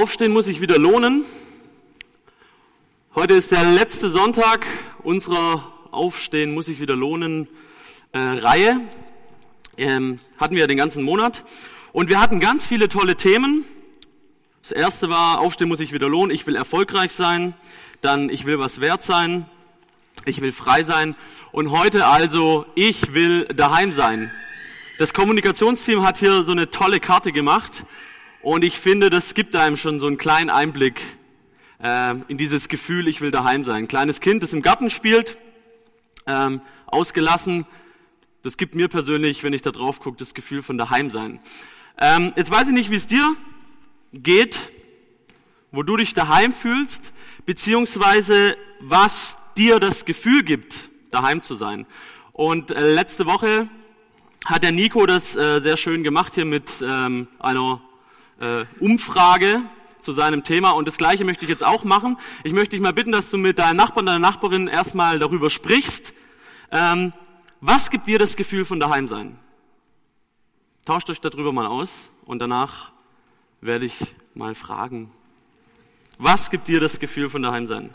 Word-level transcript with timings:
Aufstehen 0.00 0.32
muss 0.32 0.46
sich 0.46 0.62
wieder 0.62 0.78
lohnen. 0.78 1.26
Heute 3.14 3.34
ist 3.34 3.50
der 3.50 3.64
letzte 3.64 4.08
Sonntag 4.08 4.66
unserer 5.02 5.74
Aufstehen 5.90 6.54
muss 6.54 6.64
sich 6.64 6.80
wieder 6.80 6.96
lohnen 6.96 7.48
äh, 8.12 8.18
Reihe. 8.18 8.80
Ähm, 9.76 10.18
hatten 10.38 10.56
wir 10.56 10.66
den 10.68 10.78
ganzen 10.78 11.02
Monat. 11.02 11.44
Und 11.92 12.08
wir 12.08 12.18
hatten 12.18 12.40
ganz 12.40 12.64
viele 12.64 12.88
tolle 12.88 13.14
Themen. 13.14 13.66
Das 14.62 14.72
erste 14.72 15.10
war, 15.10 15.38
Aufstehen 15.40 15.68
muss 15.68 15.80
sich 15.80 15.92
wieder 15.92 16.08
lohnen. 16.08 16.34
Ich 16.34 16.46
will 16.46 16.56
erfolgreich 16.56 17.12
sein. 17.12 17.52
Dann, 18.00 18.30
ich 18.30 18.46
will 18.46 18.58
was 18.58 18.80
wert 18.80 19.02
sein. 19.02 19.44
Ich 20.24 20.40
will 20.40 20.52
frei 20.52 20.82
sein. 20.82 21.14
Und 21.52 21.72
heute 21.72 22.06
also, 22.06 22.64
ich 22.74 23.12
will 23.12 23.44
daheim 23.48 23.92
sein. 23.92 24.30
Das 24.98 25.12
Kommunikationsteam 25.12 26.02
hat 26.02 26.16
hier 26.16 26.42
so 26.42 26.52
eine 26.52 26.70
tolle 26.70 27.00
Karte 27.00 27.32
gemacht. 27.32 27.84
Und 28.42 28.64
ich 28.64 28.78
finde, 28.78 29.10
das 29.10 29.34
gibt 29.34 29.54
einem 29.54 29.76
schon 29.76 30.00
so 30.00 30.06
einen 30.06 30.16
kleinen 30.16 30.48
Einblick 30.48 31.02
äh, 31.82 32.14
in 32.28 32.38
dieses 32.38 32.68
Gefühl, 32.68 33.06
ich 33.06 33.20
will 33.20 33.30
daheim 33.30 33.64
sein. 33.64 33.84
Ein 33.84 33.88
kleines 33.88 34.20
Kind, 34.20 34.42
das 34.42 34.54
im 34.54 34.62
Garten 34.62 34.88
spielt, 34.88 35.36
ähm, 36.26 36.62
ausgelassen. 36.86 37.66
Das 38.42 38.56
gibt 38.56 38.74
mir 38.74 38.88
persönlich, 38.88 39.42
wenn 39.44 39.52
ich 39.52 39.60
da 39.60 39.70
drauf 39.70 40.00
gucke, 40.00 40.16
das 40.16 40.32
Gefühl 40.32 40.62
von 40.62 40.78
daheim 40.78 41.10
sein. 41.10 41.38
Ähm, 41.98 42.32
jetzt 42.34 42.50
weiß 42.50 42.68
ich 42.68 42.74
nicht, 42.74 42.90
wie 42.90 42.96
es 42.96 43.06
dir 43.06 43.36
geht, 44.14 44.58
wo 45.70 45.82
du 45.82 45.98
dich 45.98 46.14
daheim 46.14 46.54
fühlst, 46.54 47.12
beziehungsweise 47.44 48.56
was 48.80 49.36
dir 49.54 49.80
das 49.80 50.06
Gefühl 50.06 50.42
gibt, 50.44 50.88
daheim 51.10 51.42
zu 51.42 51.54
sein. 51.54 51.86
Und 52.32 52.70
äh, 52.70 52.94
letzte 52.94 53.26
Woche 53.26 53.68
hat 54.46 54.62
der 54.62 54.72
Nico 54.72 55.04
das 55.04 55.36
äh, 55.36 55.60
sehr 55.60 55.76
schön 55.76 56.02
gemacht 56.02 56.34
hier 56.34 56.46
mit 56.46 56.70
ähm, 56.82 57.28
einer 57.38 57.82
äh, 58.40 58.64
Umfrage 58.80 59.62
zu 60.00 60.12
seinem 60.12 60.44
Thema 60.44 60.70
und 60.70 60.88
das 60.88 60.96
gleiche 60.96 61.24
möchte 61.24 61.44
ich 61.44 61.50
jetzt 61.50 61.64
auch 61.64 61.84
machen. 61.84 62.18
Ich 62.42 62.52
möchte 62.52 62.70
dich 62.70 62.80
mal 62.80 62.92
bitten, 62.92 63.12
dass 63.12 63.30
du 63.30 63.38
mit 63.38 63.58
deinem 63.58 63.76
Nachbarn, 63.76 64.06
deiner 64.06 64.18
Nachbarin 64.18 64.66
erstmal 64.66 65.18
darüber 65.18 65.50
sprichst. 65.50 66.14
Ähm, 66.72 67.12
was 67.60 67.90
gibt 67.90 68.06
dir 68.06 68.18
das 68.18 68.36
Gefühl 68.36 68.64
von 68.64 68.80
daheim 68.80 69.08
sein? 69.08 69.38
Tauscht 70.86 71.10
euch 71.10 71.20
darüber 71.20 71.52
mal 71.52 71.66
aus 71.66 72.10
und 72.24 72.38
danach 72.38 72.92
werde 73.60 73.84
ich 73.84 73.98
mal 74.34 74.54
fragen. 74.54 75.12
Was 76.18 76.50
gibt 76.50 76.68
dir 76.68 76.80
das 76.80 76.98
Gefühl 76.98 77.28
von 77.28 77.42
daheim 77.42 77.66
sein? 77.66 77.90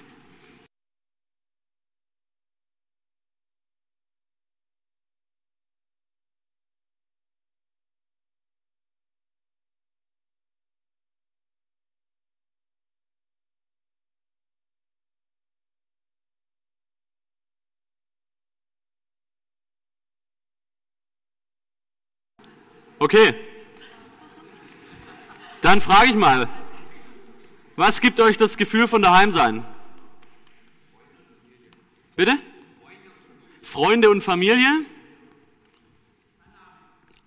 Okay. 22.99 23.35
Dann 25.61 25.81
frage 25.81 26.09
ich 26.09 26.15
mal, 26.15 26.47
was 27.75 27.99
gibt 27.99 28.19
euch 28.19 28.37
das 28.37 28.55
Gefühl 28.55 28.87
von 28.87 29.01
daheim 29.01 29.33
sein? 29.33 29.65
Bitte? 32.15 32.37
Freunde 33.61 34.09
und 34.09 34.21
Familie? 34.21 34.85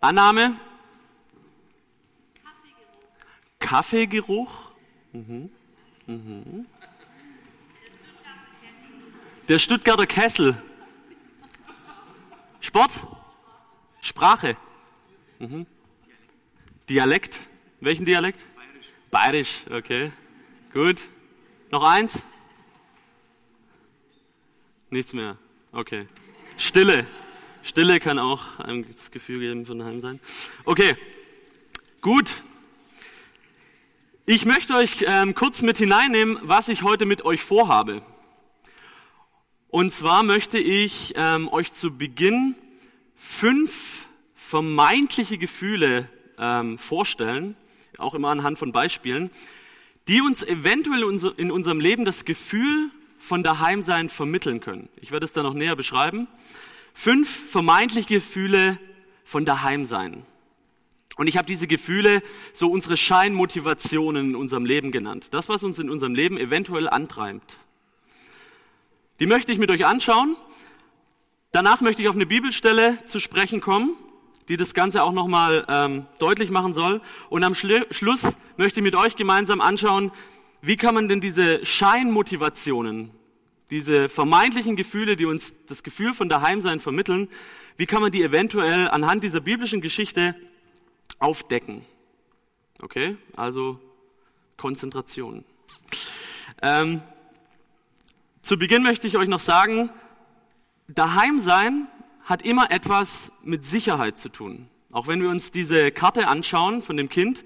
Annahme? 0.00 0.58
Kaffeegeruch? 3.58 4.70
Mhm. 5.12 5.50
Mhm. 6.06 6.66
Der 9.48 9.58
Stuttgarter 9.58 10.06
Kessel. 10.06 10.62
Sport? 12.60 12.98
Sprache? 14.00 14.56
Mhm. 15.38 15.66
Dialekt? 16.88 17.38
Welchen 17.80 18.04
Dialekt? 18.04 18.44
Bayerisch. 18.54 18.86
Bayerisch, 19.10 19.62
okay. 19.70 20.04
Gut. 20.74 21.08
Noch 21.70 21.82
eins? 21.82 22.22
Nichts 24.90 25.12
mehr. 25.12 25.36
Okay. 25.70 26.08
Stille. 26.56 27.06
Stille 27.62 28.00
kann 28.00 28.18
auch 28.18 28.58
einem 28.58 28.84
das 28.96 29.10
Gefühl 29.10 29.40
geben 29.40 29.66
von 29.66 29.78
daheim 29.78 30.00
sein. 30.00 30.18
Okay. 30.64 30.96
Gut. 32.00 32.42
Ich 34.26 34.44
möchte 34.44 34.74
euch 34.74 35.04
ähm, 35.06 35.34
kurz 35.34 35.62
mit 35.62 35.78
hineinnehmen, 35.78 36.38
was 36.42 36.68
ich 36.68 36.82
heute 36.82 37.06
mit 37.06 37.24
euch 37.24 37.42
vorhabe. 37.42 38.02
Und 39.68 39.92
zwar 39.92 40.22
möchte 40.22 40.58
ich 40.58 41.12
ähm, 41.16 41.48
euch 41.48 41.72
zu 41.72 41.96
Beginn 41.96 42.56
fünf 43.16 44.07
vermeintliche 44.48 45.36
Gefühle 45.36 46.08
ähm, 46.38 46.78
vorstellen, 46.78 47.54
auch 47.98 48.14
immer 48.14 48.30
anhand 48.30 48.58
von 48.58 48.72
Beispielen, 48.72 49.30
die 50.08 50.22
uns 50.22 50.42
eventuell 50.42 51.02
in 51.36 51.50
unserem 51.50 51.80
Leben 51.80 52.06
das 52.06 52.24
Gefühl 52.24 52.90
von 53.18 53.42
Daheimsein 53.42 54.08
vermitteln 54.08 54.60
können. 54.60 54.88
Ich 55.02 55.10
werde 55.10 55.26
es 55.26 55.34
da 55.34 55.42
noch 55.42 55.52
näher 55.52 55.76
beschreiben. 55.76 56.28
Fünf 56.94 57.28
vermeintliche 57.50 58.08
Gefühle 58.08 58.78
von 59.22 59.44
Daheimsein. 59.44 60.22
Und 61.16 61.26
ich 61.26 61.36
habe 61.36 61.46
diese 61.46 61.66
Gefühle 61.66 62.22
so 62.54 62.70
unsere 62.70 62.96
Scheinmotivationen 62.96 64.30
in 64.30 64.34
unserem 64.34 64.64
Leben 64.64 64.92
genannt. 64.92 65.28
Das, 65.32 65.50
was 65.50 65.62
uns 65.62 65.78
in 65.78 65.90
unserem 65.90 66.14
Leben 66.14 66.38
eventuell 66.38 66.88
antreibt. 66.88 67.58
Die 69.20 69.26
möchte 69.26 69.52
ich 69.52 69.58
mit 69.58 69.70
euch 69.70 69.84
anschauen. 69.84 70.36
Danach 71.52 71.82
möchte 71.82 72.00
ich 72.00 72.08
auf 72.08 72.14
eine 72.14 72.24
Bibelstelle 72.24 73.04
zu 73.04 73.20
sprechen 73.20 73.60
kommen 73.60 73.94
die 74.48 74.56
das 74.56 74.74
Ganze 74.74 75.02
auch 75.02 75.12
nochmal 75.12 75.64
ähm, 75.68 76.06
deutlich 76.18 76.50
machen 76.50 76.72
soll. 76.72 77.00
Und 77.28 77.44
am 77.44 77.54
Schlu 77.54 77.80
Schluss 77.90 78.22
möchte 78.56 78.80
ich 78.80 78.84
mit 78.84 78.94
euch 78.94 79.16
gemeinsam 79.16 79.60
anschauen, 79.60 80.10
wie 80.60 80.76
kann 80.76 80.94
man 80.94 81.08
denn 81.08 81.20
diese 81.20 81.64
Scheinmotivationen, 81.64 83.10
diese 83.70 84.08
vermeintlichen 84.08 84.74
Gefühle, 84.74 85.16
die 85.16 85.26
uns 85.26 85.54
das 85.66 85.82
Gefühl 85.82 86.14
von 86.14 86.28
Daheimsein 86.28 86.80
vermitteln, 86.80 87.28
wie 87.76 87.86
kann 87.86 88.00
man 88.00 88.10
die 88.10 88.22
eventuell 88.22 88.88
anhand 88.88 89.22
dieser 89.22 89.40
biblischen 89.40 89.80
Geschichte 89.80 90.34
aufdecken? 91.20 91.84
Okay, 92.80 93.16
also 93.36 93.78
Konzentration. 94.56 95.44
Ähm, 96.60 97.02
zu 98.42 98.58
Beginn 98.58 98.82
möchte 98.82 99.06
ich 99.06 99.16
euch 99.16 99.28
noch 99.28 99.40
sagen, 99.40 99.90
Daheimsein 100.88 101.86
hat 102.28 102.42
immer 102.42 102.70
etwas 102.70 103.32
mit 103.42 103.64
Sicherheit 103.64 104.18
zu 104.18 104.28
tun. 104.28 104.68
Auch 104.92 105.06
wenn 105.06 105.22
wir 105.22 105.30
uns 105.30 105.50
diese 105.50 105.90
Karte 105.90 106.28
anschauen 106.28 106.82
von 106.82 106.98
dem 106.98 107.08
Kind, 107.08 107.42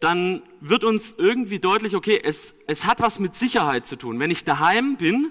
dann 0.00 0.42
wird 0.60 0.82
uns 0.82 1.14
irgendwie 1.16 1.60
deutlich, 1.60 1.94
okay, 1.94 2.20
es, 2.20 2.56
es 2.66 2.84
hat 2.84 3.00
was 3.00 3.20
mit 3.20 3.36
Sicherheit 3.36 3.86
zu 3.86 3.94
tun. 3.94 4.18
Wenn 4.18 4.32
ich 4.32 4.42
daheim 4.42 4.96
bin, 4.96 5.30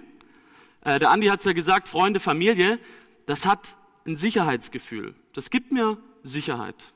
äh, 0.85 0.99
der 0.99 1.11
Andi 1.11 1.27
hat 1.27 1.39
es 1.39 1.45
ja 1.45 1.51
gesagt, 1.51 1.89
Freunde, 1.89 2.21
Familie, 2.21 2.79
das 3.25 3.45
hat 3.45 3.75
ein 4.07 4.15
Sicherheitsgefühl. 4.15 5.13
Das 5.33 5.49
gibt 5.49 5.73
mir 5.73 5.97
Sicherheit. 6.23 6.93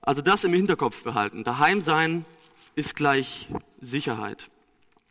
Also 0.00 0.22
das 0.22 0.44
im 0.44 0.52
Hinterkopf 0.52 1.02
behalten. 1.02 1.42
Daheim 1.42 1.82
sein 1.82 2.24
ist 2.76 2.94
gleich 2.94 3.48
Sicherheit. 3.80 4.50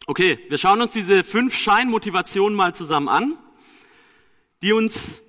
Okay, 0.05 0.39
wir 0.47 0.57
schauen 0.57 0.81
uns 0.81 0.93
diese 0.93 1.25
fünf 1.25 1.53
Scheinmotivationen 1.53 2.55
mal 2.55 2.73
zusammen 2.73 3.09
an 3.09 3.37
die 4.61 4.73
uns 4.73 5.21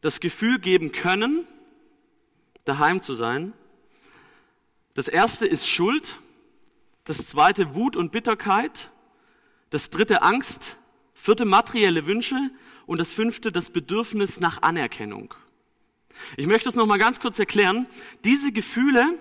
das 0.00 0.20
Gefühl 0.20 0.58
geben 0.58 0.92
können, 0.92 1.46
daheim 2.64 3.02
zu 3.02 3.14
sein. 3.14 3.52
Das 4.94 5.08
erste 5.08 5.46
ist 5.46 5.68
Schuld, 5.68 6.18
das 7.04 7.26
zweite 7.26 7.74
Wut 7.74 7.96
und 7.96 8.12
Bitterkeit, 8.12 8.90
das 9.70 9.90
dritte 9.90 10.22
Angst, 10.22 10.78
vierte 11.14 11.44
materielle 11.44 12.06
Wünsche 12.06 12.36
und 12.86 12.98
das 12.98 13.12
fünfte 13.12 13.52
das 13.52 13.70
Bedürfnis 13.70 14.40
nach 14.40 14.62
Anerkennung. 14.62 15.34
Ich 16.36 16.46
möchte 16.46 16.68
es 16.68 16.74
noch 16.74 16.86
mal 16.86 16.98
ganz 16.98 17.20
kurz 17.20 17.38
erklären. 17.38 17.86
Diese 18.24 18.52
Gefühle, 18.52 19.18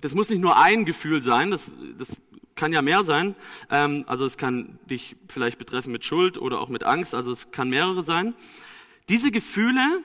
das 0.00 0.14
muss 0.14 0.30
nicht 0.30 0.40
nur 0.40 0.56
ein 0.56 0.84
Gefühl 0.84 1.22
sein, 1.22 1.50
das, 1.50 1.72
das 1.98 2.16
kann 2.58 2.72
ja 2.74 2.82
mehr 2.82 3.04
sein. 3.04 3.34
Ähm, 3.70 4.04
also 4.06 4.26
es 4.26 4.36
kann 4.36 4.78
dich 4.90 5.16
vielleicht 5.28 5.56
betreffen 5.56 5.92
mit 5.92 6.04
Schuld 6.04 6.36
oder 6.36 6.60
auch 6.60 6.68
mit 6.68 6.84
Angst. 6.84 7.14
Also 7.14 7.32
es 7.32 7.50
kann 7.50 7.70
mehrere 7.70 8.02
sein. 8.02 8.34
Diese 9.08 9.30
Gefühle 9.30 10.02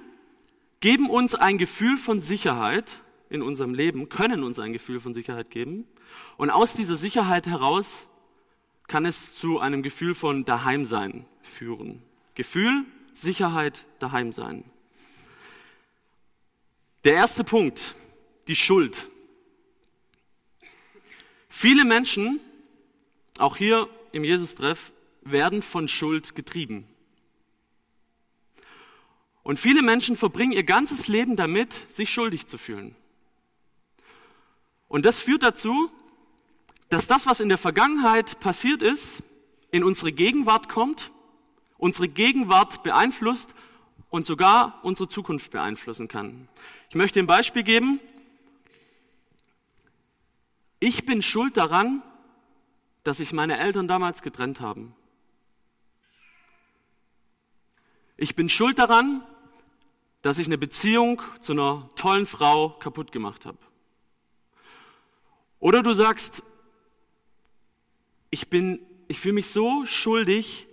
geben 0.79 1.09
uns 1.09 1.35
ein 1.35 1.57
Gefühl 1.57 1.97
von 1.97 2.21
Sicherheit 2.21 2.89
in 3.29 3.41
unserem 3.41 3.73
Leben, 3.73 4.07
können 4.07 4.43
uns 4.43 4.59
ein 4.59 4.71
Gefühl 4.71 5.01
von 5.01 5.13
Sicherheit 5.13 5.49
geben. 5.49 5.85
Und 6.37 6.51
aus 6.51 6.73
dieser 6.75 6.95
Sicherheit 6.95 7.47
heraus 7.47 8.07
kann 8.87 9.05
es 9.05 9.35
zu 9.35 9.59
einem 9.59 9.81
Gefühl 9.81 10.13
von 10.13 10.45
Daheimsein 10.45 11.25
führen. 11.41 12.01
Gefühl, 12.35 12.85
Sicherheit, 13.13 13.85
Daheimsein. 13.99 14.63
Der 17.03 17.13
erste 17.13 17.43
Punkt, 17.43 17.95
die 18.47 18.55
Schuld. 18.55 19.07
Viele 21.55 21.85
Menschen, 21.85 22.41
auch 23.37 23.55
hier 23.55 23.87
im 24.11 24.25
Jesus-Treff, 24.25 24.91
werden 25.21 25.61
von 25.61 25.87
Schuld 25.87 26.33
getrieben. 26.35 26.85
Und 29.43 29.59
viele 29.59 29.83
Menschen 29.83 30.17
verbringen 30.17 30.51
ihr 30.51 30.63
ganzes 30.63 31.07
Leben 31.07 31.37
damit, 31.37 31.73
sich 31.89 32.09
schuldig 32.09 32.47
zu 32.47 32.57
fühlen. 32.57 32.95
Und 34.89 35.05
das 35.05 35.19
führt 35.19 35.43
dazu, 35.43 35.89
dass 36.89 37.07
das, 37.07 37.27
was 37.27 37.39
in 37.39 37.49
der 37.49 37.59
Vergangenheit 37.59 38.39
passiert 38.39 38.81
ist, 38.81 39.21
in 39.71 39.83
unsere 39.83 40.11
Gegenwart 40.11 40.67
kommt, 40.67 41.11
unsere 41.77 42.09
Gegenwart 42.09 42.81
beeinflusst 42.81 43.53
und 44.09 44.25
sogar 44.25 44.79
unsere 44.81 45.07
Zukunft 45.07 45.51
beeinflussen 45.51 46.07
kann. 46.07 46.49
Ich 46.89 46.95
möchte 46.95 47.19
ein 47.19 47.27
Beispiel 47.27 47.63
geben. 47.63 48.01
Ich 50.85 51.05
bin 51.05 51.21
schuld 51.21 51.55
daran, 51.55 52.03
dass 53.03 53.19
sich 53.19 53.31
meine 53.31 53.57
Eltern 53.57 53.87
damals 53.87 54.21
getrennt 54.21 54.59
haben. 54.59 54.93
Ich 58.17 58.35
bin 58.35 58.49
schuld 58.49 58.79
daran, 58.79 59.23
dass 60.23 60.39
ich 60.39 60.47
eine 60.47 60.57
Beziehung 60.57 61.21
zu 61.39 61.53
einer 61.53 61.89
tollen 61.95 62.25
Frau 62.25 62.71
kaputt 62.71 63.13
gemacht 63.13 63.45
habe. 63.45 63.59
Oder 65.61 65.83
du 65.83 65.93
sagst, 65.93 66.43
ich 68.29 68.51
ich 68.51 69.19
fühle 69.21 69.35
mich 69.35 69.47
so 69.47 69.85
schuldig, 69.85 70.67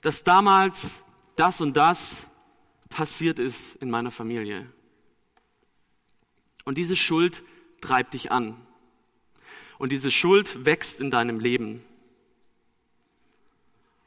dass 0.00 0.24
damals 0.24 1.04
das 1.36 1.60
und 1.60 1.76
das 1.76 2.26
passiert 2.88 3.38
ist 3.38 3.76
in 3.76 3.88
meiner 3.88 4.10
Familie. 4.10 4.68
Und 6.64 6.76
diese 6.76 6.96
Schuld 6.96 7.44
treibt 7.80 8.14
dich 8.14 8.32
an. 8.32 8.63
Und 9.78 9.92
diese 9.92 10.10
Schuld 10.10 10.64
wächst 10.64 11.00
in 11.00 11.10
deinem 11.10 11.40
Leben. 11.40 11.82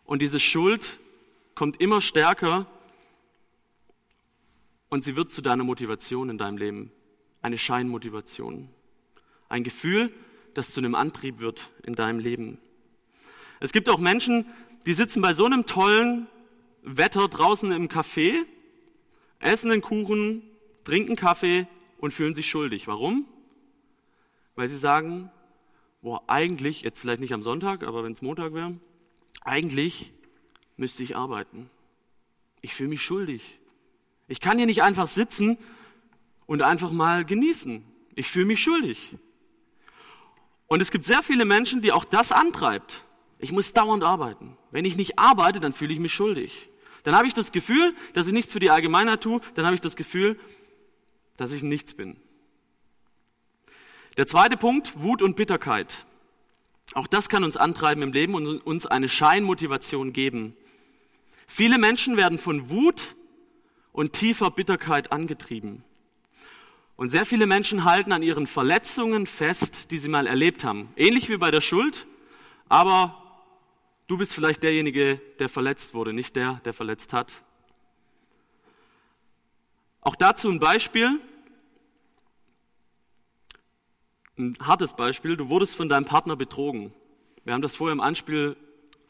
Und 0.06 0.22
diese 0.22 0.40
Schuld 0.40 1.00
kommt 1.56 1.82
immer 1.82 2.02
stärker 2.02 2.66
und 4.90 5.04
sie 5.04 5.16
wird 5.16 5.32
zu 5.32 5.42
deiner 5.42 5.64
Motivation 5.64 6.30
in 6.30 6.38
deinem 6.38 6.58
Leben. 6.58 6.92
Eine 7.42 7.58
Scheinmotivation. 7.58 8.70
Ein 9.50 9.64
Gefühl, 9.64 10.14
das 10.54 10.72
zu 10.72 10.80
einem 10.80 10.96
Antrieb 10.96 11.40
wird 11.40 11.70
in 11.84 11.94
deinem 11.94 12.20
Leben. 12.20 12.58
Es 13.60 13.72
gibt 13.72 13.90
auch 13.90 14.00
Menschen, 14.00 14.46
die 14.86 14.94
sitzen 14.94 15.22
bei 15.22 15.34
so 15.34 15.46
einem 15.46 15.66
tollen 15.66 16.28
Wetter 16.84 17.28
draußen 17.28 17.72
im 17.72 17.90
Café, 17.90 18.46
essen 19.40 19.72
einen 19.72 19.82
Kuchen, 19.82 20.42
trinken 20.84 21.16
Kaffee 21.16 21.68
und 21.98 22.14
fühlen 22.14 22.34
sich 22.34 22.48
schuldig. 22.48 22.88
Warum? 22.88 23.26
Weil 24.56 24.70
sie 24.70 24.78
sagen, 24.78 25.30
boah, 26.02 26.24
eigentlich, 26.28 26.82
jetzt 26.82 27.00
vielleicht 27.00 27.22
nicht 27.22 27.34
am 27.34 27.44
Sonntag, 27.44 27.84
aber 27.84 28.04
wenn 28.04 28.14
es 28.14 28.22
Montag 28.22 28.54
wäre, 28.54 28.78
eigentlich 29.42 30.14
müsste 30.76 31.04
ich 31.04 31.16
arbeiten. 31.16 31.70
Ich 32.62 32.74
fühle 32.74 32.90
mich 32.90 33.02
schuldig. 33.02 33.60
Ich 34.28 34.42
kann 34.42 34.58
hier 34.58 34.68
nicht 34.68 34.84
einfach 34.84 35.08
sitzen 35.08 35.58
und 36.46 36.62
einfach 36.62 36.92
mal 36.92 37.26
genießen. 37.26 37.84
Ich 38.16 38.30
fühle 38.30 38.46
mich 38.46 38.62
schuldig. 38.62 39.16
Und 40.68 40.82
es 40.82 40.92
gibt 40.92 41.06
sehr 41.06 41.24
viele 41.24 41.46
Menschen, 41.46 41.82
die 41.82 41.92
auch 41.92 42.06
das 42.06 42.32
antreibt. 42.32 43.06
Ich 43.40 43.52
muss 43.52 43.74
dauernd 43.74 44.04
arbeiten. 44.04 44.58
Wenn 44.72 44.86
ich 44.86 44.98
nicht 44.98 45.18
arbeite, 45.18 45.60
dann 45.60 45.72
fühle 45.72 45.94
ich 45.94 46.00
mich 46.00 46.14
schuldig. 46.14 46.70
Dann 47.04 47.16
habe 47.16 47.28
ich 47.28 47.34
das 47.34 47.52
Gefühl, 47.52 47.96
dass 48.14 48.28
ich 48.28 48.34
nichts 48.34 48.52
für 48.52 48.60
die 48.60 48.70
Allgemeinheit 48.70 49.22
tue. 49.22 49.40
Dann 49.54 49.66
habe 49.66 49.76
ich 49.76 49.82
das 49.82 49.96
Gefühl, 49.96 50.38
dass 51.38 51.52
ich 51.52 51.64
nichts 51.64 51.94
bin. 51.94 52.18
Der 54.18 54.28
zweite 54.28 54.58
Punkt, 54.58 54.94
Wut 54.96 55.22
und 55.22 55.36
Bitterkeit. 55.36 56.08
Auch 56.94 57.06
das 57.06 57.30
kann 57.30 57.44
uns 57.44 57.56
antreiben 57.56 58.02
im 58.02 58.12
Leben 58.12 58.34
und 58.34 58.60
uns 58.66 58.88
eine 58.88 59.10
Scheinmotivation 59.10 60.12
geben. 60.12 60.56
Viele 61.46 61.78
Menschen 61.78 62.18
werden 62.18 62.40
von 62.40 62.72
Wut 62.72 63.16
und 63.92 64.14
tiefer 64.14 64.50
Bitterkeit 64.50 65.12
angetrieben. 65.12 65.84
Und 66.96 67.12
sehr 67.12 67.28
viele 67.28 67.46
Menschen 67.46 67.84
halten 67.84 68.12
an 68.12 68.24
ihren 68.24 68.48
Verletzungen 68.48 69.28
fest, 69.28 69.92
die 69.92 70.00
sie 70.00 70.10
mal 70.10 70.26
erlebt 70.26 70.64
haben. 70.64 70.90
Ähnlich 70.96 71.30
wie 71.30 71.38
bei 71.38 71.52
der 71.52 71.62
Schuld, 71.62 72.08
aber 72.70 73.22
du 74.08 74.18
bist 74.18 74.34
vielleicht 74.34 74.64
derjenige, 74.64 75.22
der 75.38 75.48
verletzt 75.48 75.94
wurde, 75.94 76.12
nicht 76.12 76.36
der, 76.36 76.60
der 76.66 76.74
verletzt 76.74 77.14
hat. 77.14 77.44
Auch 80.02 80.16
dazu 80.16 80.50
ein 80.50 80.60
Beispiel, 80.60 81.20
ein 84.38 84.58
hartes 84.62 84.94
Beispiel. 84.94 85.38
Du 85.38 85.50
wurdest 85.50 85.76
von 85.76 85.90
deinem 85.90 86.06
Partner 86.06 86.36
betrogen. 86.36 86.94
Wir 87.44 87.54
haben 87.54 87.62
das 87.62 87.76
vorher 87.76 87.94
im 87.94 88.02
Anspiel 88.02 88.56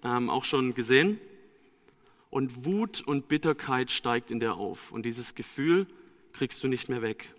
ähm, 0.03 0.29
auch 0.29 0.43
schon 0.43 0.73
gesehen. 0.73 1.19
Und 2.29 2.65
Wut 2.65 3.01
und 3.01 3.27
Bitterkeit 3.27 3.91
steigt 3.91 4.31
in 4.31 4.39
dir 4.39 4.55
auf. 4.55 4.91
Und 4.91 5.03
dieses 5.03 5.35
Gefühl 5.35 5.87
kriegst 6.33 6.63
du 6.63 6.67
nicht 6.67 6.89
mehr 6.89 7.01
weg. 7.01 7.33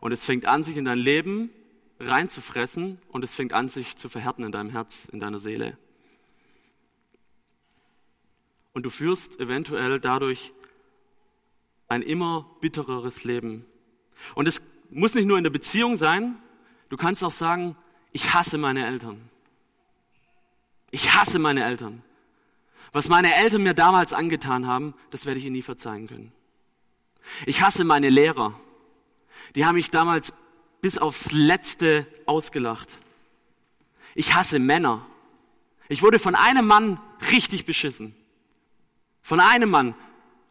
Und 0.00 0.12
es 0.12 0.24
fängt 0.24 0.46
an, 0.46 0.62
sich 0.62 0.76
in 0.76 0.84
dein 0.84 0.98
Leben 0.98 1.50
reinzufressen 2.00 2.98
und 3.08 3.24
es 3.24 3.34
fängt 3.34 3.52
an, 3.54 3.68
sich 3.68 3.96
zu 3.96 4.08
verhärten 4.08 4.44
in 4.44 4.52
deinem 4.52 4.70
Herz, 4.70 5.08
in 5.10 5.18
deiner 5.18 5.40
Seele. 5.40 5.76
Und 8.72 8.84
du 8.84 8.90
führst 8.90 9.40
eventuell 9.40 9.98
dadurch 9.98 10.52
ein 11.88 12.02
immer 12.02 12.48
bittereres 12.60 13.24
Leben. 13.24 13.64
Und 14.34 14.46
es 14.46 14.62
muss 14.90 15.14
nicht 15.14 15.26
nur 15.26 15.38
in 15.38 15.44
der 15.44 15.50
Beziehung 15.50 15.96
sein, 15.96 16.36
du 16.88 16.96
kannst 16.96 17.24
auch 17.24 17.32
sagen, 17.32 17.76
ich 18.12 18.34
hasse 18.34 18.58
meine 18.58 18.86
Eltern. 18.86 19.28
Ich 20.90 21.14
hasse 21.14 21.38
meine 21.38 21.64
Eltern. 21.64 22.02
Was 22.92 23.08
meine 23.08 23.34
Eltern 23.34 23.62
mir 23.62 23.74
damals 23.74 24.14
angetan 24.14 24.66
haben, 24.66 24.94
das 25.10 25.26
werde 25.26 25.38
ich 25.38 25.46
ihnen 25.46 25.56
nie 25.56 25.62
verzeihen 25.62 26.06
können. 26.06 26.32
Ich 27.44 27.62
hasse 27.62 27.84
meine 27.84 28.08
Lehrer. 28.08 28.58
Die 29.54 29.66
haben 29.66 29.74
mich 29.74 29.90
damals 29.90 30.32
bis 30.80 30.98
aufs 30.98 31.32
Letzte 31.32 32.06
ausgelacht. 32.26 32.98
Ich 34.14 34.34
hasse 34.34 34.58
Männer. 34.58 35.06
Ich 35.88 36.02
wurde 36.02 36.18
von 36.18 36.34
einem 36.34 36.66
Mann 36.66 37.00
richtig 37.30 37.66
beschissen. 37.66 38.14
Von 39.22 39.40
einem 39.40 39.70
Mann. 39.70 39.94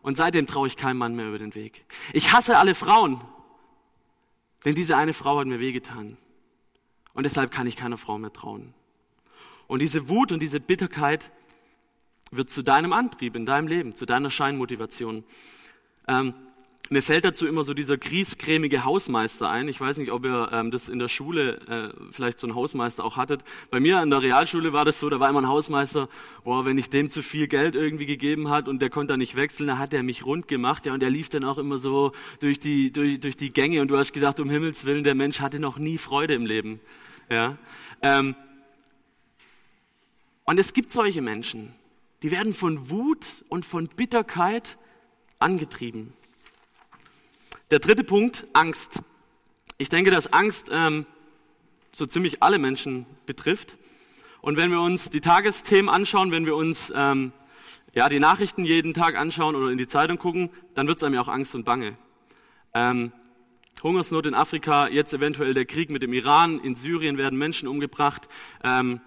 Und 0.02 0.16
seitdem 0.18 0.48
traue 0.48 0.68
ich 0.68 0.78
keinem 0.78 0.98
Mann 0.98 1.16
mehr 1.16 1.28
über 1.28 1.40
den 1.40 1.56
Weg. 1.56 1.86
Ich 2.14 2.32
hasse 2.32 2.58
alle 2.58 2.76
Frauen. 2.76 3.22
Denn 4.66 4.76
diese 4.76 4.96
eine 4.96 5.14
Frau 5.14 5.40
hat 5.40 5.48
mir 5.48 5.60
wehgetan. 5.60 6.18
Und 7.18 7.24
deshalb 7.24 7.52
kann 7.52 7.68
ich 7.68 7.76
keiner 7.76 7.98
Frau 7.98 8.18
mehr 8.18 8.32
trauen. 8.32 8.74
Und 9.68 9.82
diese 9.82 10.08
Wut 10.08 10.32
und 10.32 10.42
diese 10.42 10.62
Bitterkeit, 10.62 11.32
wird 12.32 12.50
zu 12.50 12.64
deinem 12.64 12.94
Antrieb 12.94 13.36
in 13.36 13.46
deinem 13.46 13.68
Leben, 13.68 13.96
zu 13.96 14.06
deiner 14.06 14.32
Scheinmotivation. 14.32 15.24
Ähm, 16.08 16.34
mir 16.90 17.04
fällt 17.04 17.26
dazu 17.26 17.46
immer 17.46 17.66
so 17.66 17.74
dieser 17.74 17.98
griescremige 17.98 18.86
Hausmeister 18.86 19.50
ein. 19.50 19.68
Ich 19.68 19.82
weiß 19.82 19.98
nicht, 19.98 20.10
ob 20.10 20.24
ihr 20.24 20.50
ähm, 20.54 20.72
das 20.72 20.88
in 20.88 21.00
der 21.00 21.10
Schule 21.10 21.60
äh, 21.68 22.14
vielleicht 22.14 22.40
so 22.40 22.48
einen 22.48 22.56
Hausmeister 22.56 23.04
auch 23.04 23.18
hattet. 23.18 23.44
Bei 23.70 23.82
mir 23.82 24.00
an 24.00 24.10
der 24.10 24.22
Realschule 24.22 24.72
war 24.72 24.86
das 24.86 25.00
so, 25.00 25.10
da 25.10 25.20
war 25.20 25.30
immer 25.30 25.42
ein 25.42 25.50
Hausmeister, 25.50 26.08
boah, 26.46 26.66
wenn 26.66 26.78
ich 26.78 26.90
dem 26.90 27.10
zu 27.10 27.22
viel 27.22 27.48
Geld 27.48 27.76
irgendwie 27.76 28.06
gegeben 28.06 28.50
hat 28.50 28.70
und 28.70 28.82
der 28.82 28.90
konnte 28.90 29.14
da 29.14 29.18
nicht 29.18 29.36
wechseln, 29.36 29.68
dann 29.68 29.80
hat 29.80 29.94
er 29.94 30.02
mich 30.02 30.26
rund 30.26 30.48
gemacht, 30.48 30.86
ja, 30.86 30.94
und 30.94 31.02
der 31.02 31.10
lief 31.10 31.28
dann 31.28 31.44
auch 31.44 31.58
immer 31.58 31.78
so 31.78 32.14
durch 32.40 32.58
die, 32.60 32.92
durch, 32.94 33.20
durch 33.20 33.36
die 33.36 33.50
Gänge 33.50 33.82
und 33.82 33.90
du 33.90 33.98
hast 33.98 34.14
gedacht, 34.14 34.40
um 34.40 34.50
Himmels 34.50 34.86
Willen, 34.86 35.04
der 35.04 35.16
Mensch 35.16 35.42
hatte 35.42 35.60
noch 35.60 35.78
nie 35.78 35.98
Freude 35.98 36.36
im 36.36 36.46
Leben. 36.46 36.80
Ja. 37.30 37.58
Ähm, 38.02 38.36
und 40.46 40.60
es 40.60 40.74
gibt 40.74 40.92
solche 40.92 41.22
Menschen. 41.22 41.74
Die 42.24 42.32
werden 42.32 42.54
von 42.54 42.90
Wut 42.90 43.44
und 43.50 43.66
von 43.66 43.90
Bitterkeit 43.90 44.78
angetrieben. 45.40 46.14
Der 47.70 47.80
dritte 47.80 48.04
Punkt, 48.04 48.48
Angst. 48.54 49.02
Ich 49.78 49.90
denke, 49.90 50.10
dass 50.10 50.32
Angst 50.32 50.70
ähm, 50.72 51.06
so 51.92 52.06
ziemlich 52.06 52.42
alle 52.42 52.60
Menschen 52.60 53.06
betrifft. 53.26 53.78
Und 54.42 54.56
wenn 54.56 54.72
wir 54.72 54.80
uns 54.80 55.10
die 55.10 55.20
Tagesthemen 55.20 55.90
anschauen, 55.90 56.32
wenn 56.32 56.46
wir 56.46 56.56
uns 56.56 56.92
ähm, 56.96 57.34
ja, 57.94 58.08
die 58.08 58.20
Nachrichten 58.20 58.64
jeden 58.64 58.94
Tag 58.94 59.16
anschauen 59.16 59.56
oder 59.56 59.70
in 59.70 59.78
die 59.78 59.88
Zeitung 59.88 60.18
gucken, 60.18 60.50
dann 60.76 60.88
wird 60.88 60.98
es 60.98 61.04
einem 61.04 61.16
ja 61.16 61.22
auch 61.22 61.28
Angst 61.28 61.56
und 61.56 61.66
Bange. 61.66 61.98
Ähm, 62.74 63.12
Hungersnot 63.84 64.26
in 64.26 64.34
Afrika, 64.34 64.88
jetzt 64.88 65.14
eventuell 65.14 65.54
der 65.54 65.66
Krieg 65.66 65.90
mit 65.92 66.02
dem 66.02 66.14
Iran, 66.14 66.60
in 66.60 66.76
Syrien 66.76 67.18
werden 67.18 67.38
Menschen 67.38 67.68
umgebracht. 67.68 68.28
Ähm, 68.64 69.02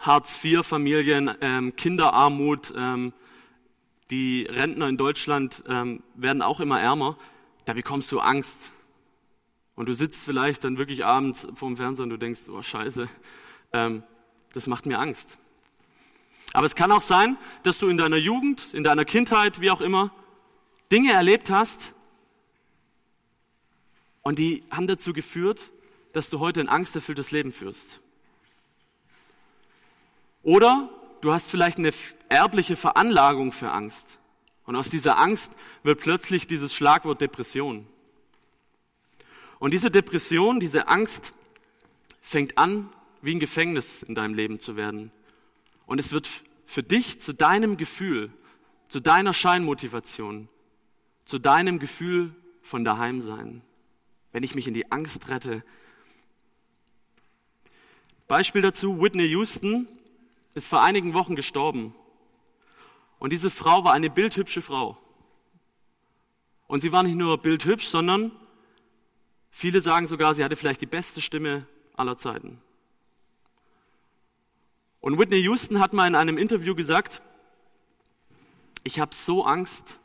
Hartz-IV-Familien, 0.00 1.30
ähm, 1.40 1.76
Kinderarmut, 1.76 2.72
ähm, 2.76 3.12
die 4.10 4.46
Rentner 4.48 4.88
in 4.88 4.96
Deutschland 4.96 5.62
ähm, 5.68 6.02
werden 6.14 6.40
auch 6.40 6.60
immer 6.60 6.80
ärmer, 6.80 7.18
da 7.64 7.74
bekommst 7.74 8.10
du 8.12 8.20
Angst. 8.20 8.70
Und 9.74 9.86
du 9.86 9.94
sitzt 9.94 10.24
vielleicht 10.24 10.64
dann 10.64 10.78
wirklich 10.78 11.04
abends 11.04 11.46
vorm 11.54 11.76
Fernseher 11.76 12.04
und 12.04 12.10
du 12.10 12.16
denkst, 12.16 12.42
oh 12.48 12.62
scheiße, 12.62 13.08
ähm, 13.74 14.02
das 14.54 14.66
macht 14.66 14.86
mir 14.86 14.98
Angst. 14.98 15.36
Aber 16.54 16.64
es 16.64 16.74
kann 16.74 16.92
auch 16.92 17.02
sein, 17.02 17.36
dass 17.62 17.76
du 17.76 17.88
in 17.88 17.98
deiner 17.98 18.16
Jugend, 18.16 18.72
in 18.72 18.84
deiner 18.84 19.04
Kindheit, 19.04 19.60
wie 19.60 19.70
auch 19.70 19.82
immer, 19.82 20.12
Dinge 20.90 21.12
erlebt 21.12 21.50
hast 21.50 21.92
und 24.26 24.40
die 24.40 24.64
haben 24.72 24.88
dazu 24.88 25.12
geführt, 25.12 25.70
dass 26.12 26.28
du 26.28 26.40
heute 26.40 26.58
ein 26.58 26.68
angsterfülltes 26.68 27.30
Leben 27.30 27.52
führst. 27.52 28.00
Oder 30.42 30.90
du 31.20 31.32
hast 31.32 31.48
vielleicht 31.48 31.78
eine 31.78 31.92
erbliche 32.28 32.74
Veranlagung 32.74 33.52
für 33.52 33.70
Angst. 33.70 34.18
Und 34.64 34.74
aus 34.74 34.90
dieser 34.90 35.18
Angst 35.18 35.52
wird 35.84 36.00
plötzlich 36.00 36.48
dieses 36.48 36.74
Schlagwort 36.74 37.20
Depression. 37.20 37.86
Und 39.60 39.70
diese 39.70 39.92
Depression, 39.92 40.58
diese 40.58 40.88
Angst 40.88 41.32
fängt 42.20 42.58
an, 42.58 42.88
wie 43.22 43.32
ein 43.32 43.38
Gefängnis 43.38 44.02
in 44.02 44.16
deinem 44.16 44.34
Leben 44.34 44.58
zu 44.58 44.74
werden. 44.74 45.12
Und 45.86 46.00
es 46.00 46.10
wird 46.10 46.28
für 46.66 46.82
dich 46.82 47.20
zu 47.20 47.32
deinem 47.32 47.76
Gefühl, 47.76 48.32
zu 48.88 48.98
deiner 48.98 49.32
Scheinmotivation, 49.32 50.48
zu 51.26 51.38
deinem 51.38 51.78
Gefühl 51.78 52.34
von 52.60 52.82
daheim 52.82 53.20
sein. 53.20 53.62
Wenn 54.36 54.42
ich 54.42 54.54
mich 54.54 54.68
in 54.68 54.74
die 54.74 54.92
Angst 54.92 55.30
rette. 55.30 55.64
Beispiel 58.28 58.60
dazu, 58.60 59.00
Whitney 59.00 59.24
Houston 59.28 59.88
ist 60.52 60.68
vor 60.68 60.82
einigen 60.82 61.14
Wochen 61.14 61.36
gestorben. 61.36 61.94
Und 63.18 63.32
diese 63.32 63.48
Frau 63.48 63.82
war 63.84 63.94
eine 63.94 64.10
bildhübsche 64.10 64.60
Frau. 64.60 64.98
Und 66.66 66.82
sie 66.82 66.92
war 66.92 67.02
nicht 67.02 67.14
nur 67.14 67.38
bildhübsch, 67.38 67.86
sondern 67.86 68.30
viele 69.48 69.80
sagen 69.80 70.06
sogar, 70.06 70.34
sie 70.34 70.44
hatte 70.44 70.56
vielleicht 70.56 70.82
die 70.82 70.84
beste 70.84 71.22
Stimme 71.22 71.66
aller 71.94 72.18
Zeiten. 72.18 72.60
Und 75.00 75.18
Whitney 75.18 75.38
Houston 75.44 75.80
hat 75.80 75.94
mal 75.94 76.08
in 76.08 76.14
einem 76.14 76.36
Interview 76.36 76.74
gesagt, 76.74 77.22
ich 78.84 79.00
habe 79.00 79.14
so 79.14 79.46
Angst, 79.46 79.98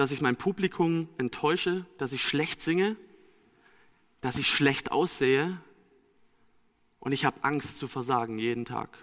dass 0.00 0.12
ich 0.12 0.22
mein 0.22 0.36
Publikum 0.36 1.08
enttäusche, 1.18 1.84
dass 1.98 2.12
ich 2.12 2.22
schlecht 2.22 2.62
singe, 2.62 2.96
dass 4.22 4.38
ich 4.38 4.46
schlecht 4.46 4.92
aussehe 4.92 5.60
und 7.00 7.12
ich 7.12 7.26
habe 7.26 7.44
Angst 7.44 7.76
zu 7.76 7.86
versagen 7.86 8.38
jeden 8.38 8.64
Tag. 8.64 8.96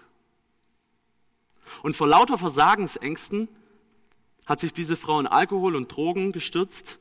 Und 1.84 1.94
vor 1.94 2.08
lauter 2.08 2.36
Versagensängsten 2.36 3.48
hat 4.44 4.58
sich 4.58 4.72
diese 4.72 4.96
Frau 4.96 5.20
in 5.20 5.28
Alkohol 5.28 5.76
und 5.76 5.86
Drogen 5.86 6.32
gestürzt. 6.32 6.98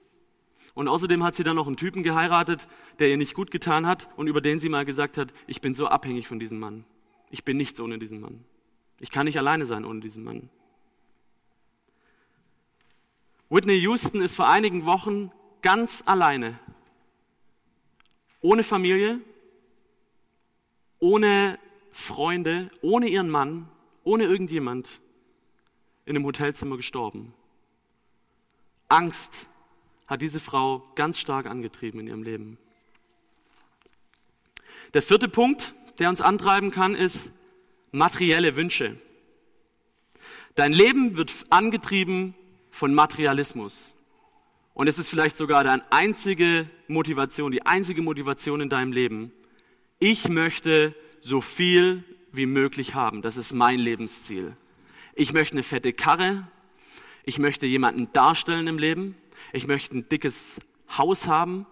Und 0.75 0.87
außerdem 0.87 1.23
hat 1.23 1.33
sie 1.33 1.43
dann 1.43 1.55
noch 1.55 1.65
einen 1.65 1.77
Typen 1.77 2.03
geheiratet, 2.03 2.67
der 2.99 3.09
ihr 3.09 3.17
nicht 3.17 3.33
gut 3.33 3.49
getan 3.49 3.87
hat 3.87 4.09
und 4.15 4.27
über 4.27 4.41
den 4.41 4.59
sie 4.59 4.69
mal 4.69 4.85
gesagt 4.85 5.17
hat, 5.17 5.33
ich 5.47 5.59
bin 5.59 5.73
so 5.73 5.87
abhängig 5.87 6.27
von 6.27 6.37
diesem 6.37 6.59
Mann. 6.59 6.85
Ich 7.31 7.43
bin 7.43 7.57
nichts 7.57 7.79
ohne 7.79 7.97
diesen 7.97 8.21
Mann. 8.21 8.43
Ich 8.99 9.09
kann 9.09 9.25
nicht 9.25 9.39
alleine 9.39 9.65
sein 9.65 9.85
ohne 9.85 10.01
diesen 10.01 10.23
Mann. 10.23 10.51
Whitney 13.49 13.75
Houston 13.75 14.21
ist 14.21 14.35
vor 14.35 14.49
einigen 14.49 14.85
Wochen 14.85 15.31
ganz 15.61 16.03
alleine, 16.05 16.59
ohne 18.41 18.63
Familie, 18.63 19.21
ohne 20.99 21.57
Freunde, 21.91 22.69
ohne 22.81 23.07
ihren 23.07 23.29
Mann, 23.29 23.69
ohne 24.03 24.25
irgendjemand 24.25 24.99
in 26.05 26.15
einem 26.15 26.25
Hotelzimmer 26.25 26.75
gestorben. 26.75 27.33
Angst 28.89 29.47
hat 30.07 30.21
diese 30.21 30.39
Frau 30.41 30.83
ganz 30.95 31.17
stark 31.17 31.45
angetrieben 31.45 32.01
in 32.01 32.07
ihrem 32.07 32.23
Leben. 32.23 32.57
Der 34.93 35.01
vierte 35.01 35.29
Punkt, 35.29 35.73
der 35.99 36.09
uns 36.09 36.19
antreiben 36.19 36.71
kann, 36.71 36.95
ist 36.95 37.31
materielle 37.91 38.57
Wünsche. 38.57 38.99
Dein 40.55 40.73
Leben 40.73 41.17
wird 41.17 41.33
angetrieben 41.49 42.35
von 42.77 42.93
Materialismus. 42.93 43.95
Und 44.75 44.87
es 44.87 44.99
ist 44.99 45.09
vielleicht 45.09 45.35
sogar 45.35 45.63
deine 45.63 45.83
einzige 45.91 46.69
Motivation, 46.87 47.51
die 47.51 47.65
einzige 47.65 48.03
Motivation 48.03 48.61
in 48.61 48.69
deinem 48.69 48.91
Leben. 48.91 49.31
Ich 49.97 50.29
möchte 50.29 50.93
so 51.19 51.41
viel 51.41 52.03
wie 52.31 52.45
möglich 52.45 52.93
haben. 52.93 53.23
Das 53.23 53.35
ist 53.35 53.51
mein 53.51 53.79
Lebensziel. 53.79 54.55
Ich 55.15 55.33
möchte 55.33 55.53
eine 55.53 55.63
fette 55.63 55.91
Karre. 55.91 56.47
Ich 57.23 57.39
möchte 57.39 57.65
jemanden 57.65 58.13
darstellen 58.13 58.67
im 58.67 58.77
Leben. 58.77 59.17
Ich 59.53 59.65
möchte 59.65 59.97
ein 59.97 60.07
dickes 60.07 60.59
Haus 60.95 61.25
haben. 61.25 61.65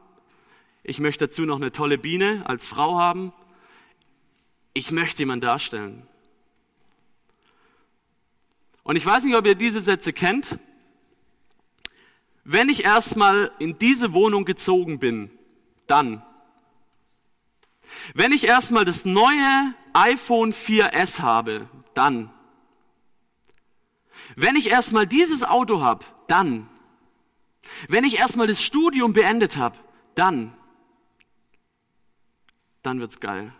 Ich 0.82 1.00
möchte 1.00 1.28
dazu 1.28 1.44
noch 1.44 1.58
eine 1.58 1.72
tolle 1.72 2.00
Biene 2.00 2.42
als 2.48 2.66
Frau 2.66 2.98
haben. 2.98 3.32
Ich 4.74 4.90
möchte 4.90 5.22
jemanden 5.22 5.46
darstellen. 5.46 6.08
Und 8.82 8.96
ich 8.96 9.06
weiß 9.06 9.24
nicht, 9.26 9.38
ob 9.38 9.46
ihr 9.46 9.56
diese 9.56 9.82
Sätze 9.82 10.12
kennt. 10.12 10.58
Wenn 12.46 12.70
ich 12.70 12.86
erstmal 12.86 13.52
in 13.60 13.78
diese 13.78 14.14
Wohnung 14.14 14.46
gezogen 14.46 15.00
bin, 15.00 15.30
dann 15.88 16.24
wenn 18.14 18.32
ich 18.32 18.46
erstmal 18.46 18.86
das 18.86 19.06
neue 19.06 19.74
iPhone 19.94 20.54
4S 20.54 21.22
habe, 21.22 21.70
dann. 21.94 22.32
Wenn 24.36 24.56
ich 24.56 24.70
erstmal 24.70 25.08
dieses 25.08 25.44
Auto 25.44 25.82
habe, 25.82 26.06
dann. 26.28 26.70
Wenn 27.88 28.04
ich 28.04 28.20
erstmal 28.20 28.48
das 28.48 28.62
Studium 28.62 29.14
beendet 29.14 29.58
habe, 29.58 29.78
dann. 30.14 30.56
Dann 32.84 33.00
wird's 33.00 33.20
geil. 33.20 33.54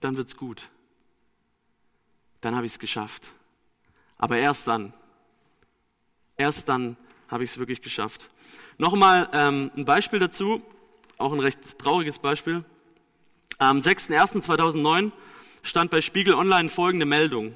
Dann 0.00 0.16
wird's 0.16 0.36
gut. 0.36 0.68
Dann 2.40 2.54
habe 2.54 2.66
ich 2.66 2.72
es 2.72 2.78
geschafft. 2.78 3.32
Aber 4.18 4.38
erst 4.38 4.68
dann. 4.68 4.92
Erst 6.36 6.68
dann 6.68 6.96
habe 7.28 7.44
ich 7.44 7.50
es 7.50 7.58
wirklich 7.58 7.82
geschafft. 7.82 8.30
Nochmal 8.78 9.28
ähm, 9.32 9.70
ein 9.76 9.84
Beispiel 9.84 10.18
dazu, 10.18 10.62
auch 11.18 11.32
ein 11.32 11.40
recht 11.40 11.78
trauriges 11.78 12.18
Beispiel. 12.18 12.64
Am 13.58 13.78
6.1.2009 13.78 15.12
stand 15.62 15.90
bei 15.90 16.00
Spiegel 16.00 16.34
Online 16.34 16.68
folgende 16.68 17.06
Meldung. 17.06 17.54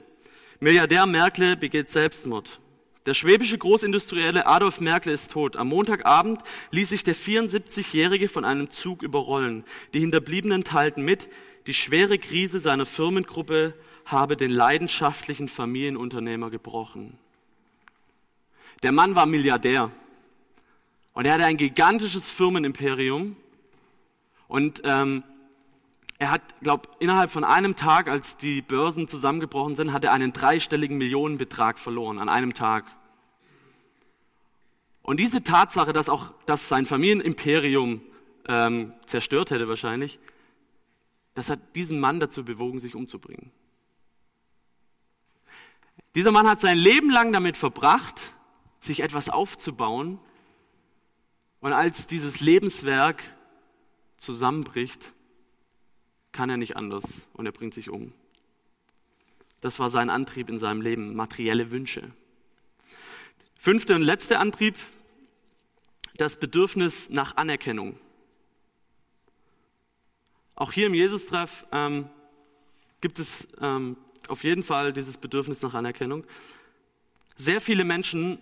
Milliardär 0.61 1.07
Merkel 1.07 1.57
begeht 1.57 1.89
Selbstmord. 1.89 2.61
Der 3.07 3.15
schwäbische 3.15 3.57
Großindustrielle 3.57 4.47
Adolf 4.47 4.81
Merkel 4.81 5.13
ist 5.13 5.31
tot. 5.31 5.57
Am 5.57 5.69
Montagabend 5.69 6.43
ließ 6.71 6.91
sich 6.91 7.03
der 7.03 7.17
74-Jährige 7.17 8.29
von 8.29 8.45
einem 8.45 8.71
Zug 8.71 9.03
überrollen. 9.03 9.65
Die 9.95 10.01
Hinterbliebenen 10.01 10.65
teilten 10.65 11.05
mit, 11.05 11.29
die 11.67 11.75
schwere 11.75 12.19
Krise 12.19 12.61
seiner 12.61 12.87
Firmengruppe 12.87 13.75
habe 14.05 14.37
den 14.37 14.51
leidenschaftlichen 14.51 15.49
Familienunternehmer 15.49 16.51
gebrochen. 16.51 17.19
Der 18.83 18.93
Mann 18.93 19.15
war 19.15 19.27
Milliardär 19.27 19.91
und 21.13 21.27
er 21.27 21.35
hatte 21.35 21.45
ein 21.45 21.57
gigantisches 21.57 22.31
Firmenimperium 22.31 23.37
und 24.49 24.81
ähm, 24.85 25.23
er 26.19 26.31
hat, 26.31 26.43
glaube 26.61 26.89
innerhalb 26.99 27.31
von 27.31 27.45
einem 27.45 27.77
Tag, 27.77 28.09
als 28.09 28.37
die 28.37 28.63
Börsen 28.63 29.09
zusammengebrochen 29.09 29.75
sind, 29.75 29.93
hat 29.93 30.05
er 30.05 30.13
einen 30.13 30.33
dreistelligen 30.33 30.99
Millionenbetrag 30.99 31.79
verloren 31.79 32.19
an 32.19 32.29
einem 32.29 32.53
Tag. 32.53 32.85
Und 35.03 35.19
diese 35.19 35.43
Tatsache, 35.43 35.93
dass 35.93 36.09
auch 36.09 36.33
dass 36.47 36.69
sein 36.69 36.85
Familienimperium 36.85 38.03
ähm, 38.47 38.93
zerstört 39.07 39.51
hätte 39.51 39.69
wahrscheinlich, 39.69 40.19
das 41.35 41.49
hat 41.49 41.75
diesen 41.75 42.01
Mann 42.01 42.21
dazu 42.21 42.45
bewogen, 42.45 42.81
sich 42.81 42.95
umzubringen. 42.95 43.51
Dieser 46.15 46.33
Mann 46.33 46.49
hat 46.49 46.61
sein 46.61 46.77
Leben 46.77 47.11
lang 47.11 47.33
damit 47.33 47.57
verbracht, 47.57 48.35
sich 48.81 49.01
etwas 49.01 49.29
aufzubauen. 49.29 50.19
Und 51.61 51.73
als 51.73 52.07
dieses 52.07 52.41
Lebenswerk 52.41 53.23
zusammenbricht, 54.17 55.13
kann 56.33 56.51
er 56.51 56.57
nicht 56.57 56.77
anders 56.77 57.05
und 57.35 57.47
er 57.47 57.53
bringt 57.53 57.75
sich 57.75 57.91
um. 57.91 58.13
Das 59.61 59.79
war 59.79 59.91
sein 59.91 60.11
Antrieb 60.11 60.49
in 60.49 60.59
seinem 60.59 60.81
Leben, 60.81 61.15
materielle 61.15 61.71
Wünsche. 61.71 62.11
Fünfter 63.59 63.97
und 63.97 64.03
letzter 64.03 64.41
Antrieb, 64.41 64.77
das 66.17 66.37
Bedürfnis 66.37 67.11
nach 67.11 67.37
Anerkennung. 67.37 67.99
Auch 70.55 70.73
hier 70.73 70.87
im 70.87 70.95
Jesus-Treff 70.95 71.67
ähm, 71.73 72.09
gibt 73.01 73.19
es 73.19 73.49
ähm, 73.61 73.97
auf 74.29 74.45
jeden 74.45 74.63
Fall 74.63 74.93
dieses 74.93 75.17
Bedürfnis 75.17 75.63
nach 75.63 75.75
Anerkennung. 75.75 76.25
Sehr 77.37 77.61
viele 77.61 77.85
Menschen 77.85 78.39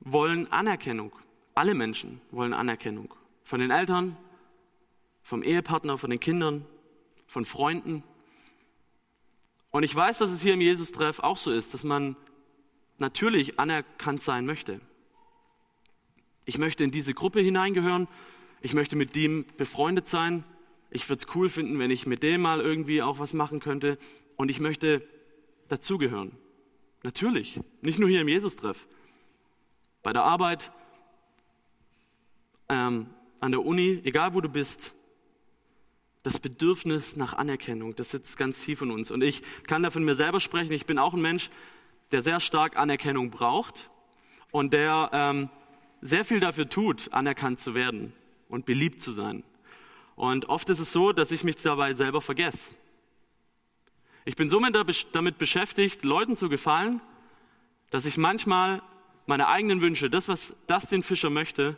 wollen 0.00 0.50
Anerkennung. 0.52 1.12
Alle 1.54 1.74
Menschen 1.74 2.20
wollen 2.30 2.52
Anerkennung. 2.52 3.14
Von 3.44 3.60
den 3.60 3.70
Eltern, 3.70 4.16
vom 5.22 5.42
Ehepartner, 5.42 5.98
von 5.98 6.10
den 6.10 6.20
Kindern, 6.20 6.64
von 7.26 7.44
Freunden. 7.44 8.02
Und 9.70 9.82
ich 9.82 9.94
weiß, 9.94 10.18
dass 10.18 10.30
es 10.30 10.42
hier 10.42 10.54
im 10.54 10.60
Jesus-Treff 10.60 11.18
auch 11.18 11.36
so 11.36 11.50
ist, 11.50 11.74
dass 11.74 11.84
man 11.84 12.16
natürlich 12.98 13.58
anerkannt 13.58 14.22
sein 14.22 14.46
möchte. 14.46 14.80
Ich 16.44 16.58
möchte 16.58 16.82
in 16.84 16.90
diese 16.90 17.12
Gruppe 17.12 17.40
hineingehören. 17.40 18.08
Ich 18.62 18.72
möchte 18.72 18.96
mit 18.96 19.14
dem 19.14 19.44
befreundet 19.56 20.08
sein. 20.08 20.44
Ich 20.90 21.08
würde 21.08 21.22
es 21.22 21.34
cool 21.34 21.48
finden, 21.48 21.78
wenn 21.78 21.90
ich 21.90 22.06
mit 22.06 22.22
dem 22.22 22.40
mal 22.40 22.60
irgendwie 22.60 23.02
auch 23.02 23.18
was 23.18 23.34
machen 23.34 23.60
könnte. 23.60 23.98
Und 24.36 24.50
ich 24.50 24.58
möchte 24.58 25.06
dazugehören. 25.68 26.32
Natürlich. 27.02 27.60
Nicht 27.82 27.98
nur 27.98 28.08
hier 28.08 28.22
im 28.22 28.28
Jesus-Treff. 28.28 28.86
Bei 30.08 30.14
der 30.14 30.24
Arbeit, 30.24 30.72
ähm, 32.70 33.10
an 33.40 33.50
der 33.50 33.62
Uni, 33.62 34.00
egal 34.04 34.32
wo 34.32 34.40
du 34.40 34.48
bist. 34.48 34.94
Das 36.22 36.40
Bedürfnis 36.40 37.16
nach 37.16 37.34
Anerkennung, 37.34 37.94
das 37.94 38.12
sitzt 38.12 38.38
ganz 38.38 38.64
tief 38.64 38.80
in 38.80 38.90
uns. 38.90 39.10
Und 39.10 39.20
ich 39.20 39.42
kann 39.66 39.82
da 39.82 39.90
von 39.90 40.02
mir 40.02 40.14
selber 40.14 40.40
sprechen. 40.40 40.72
Ich 40.72 40.86
bin 40.86 40.98
auch 40.98 41.12
ein 41.12 41.20
Mensch, 41.20 41.50
der 42.10 42.22
sehr 42.22 42.40
stark 42.40 42.78
Anerkennung 42.78 43.28
braucht 43.28 43.90
und 44.50 44.72
der 44.72 45.10
ähm, 45.12 45.50
sehr 46.00 46.24
viel 46.24 46.40
dafür 46.40 46.70
tut, 46.70 47.12
anerkannt 47.12 47.58
zu 47.58 47.74
werden 47.74 48.14
und 48.48 48.64
beliebt 48.64 49.02
zu 49.02 49.12
sein. 49.12 49.44
Und 50.16 50.48
oft 50.48 50.70
ist 50.70 50.78
es 50.78 50.90
so, 50.90 51.12
dass 51.12 51.32
ich 51.32 51.44
mich 51.44 51.56
dabei 51.56 51.92
selber 51.92 52.22
vergesse. 52.22 52.74
Ich 54.24 54.36
bin 54.36 54.48
somit 54.48 54.74
damit 55.12 55.36
beschäftigt, 55.36 56.02
Leuten 56.02 56.34
zu 56.34 56.48
gefallen, 56.48 57.02
dass 57.90 58.06
ich 58.06 58.16
manchmal 58.16 58.80
meine 59.28 59.46
eigenen 59.48 59.82
Wünsche, 59.82 60.08
das, 60.08 60.26
was 60.26 60.56
das 60.66 60.88
den 60.88 61.02
Fischer 61.02 61.28
möchte, 61.28 61.76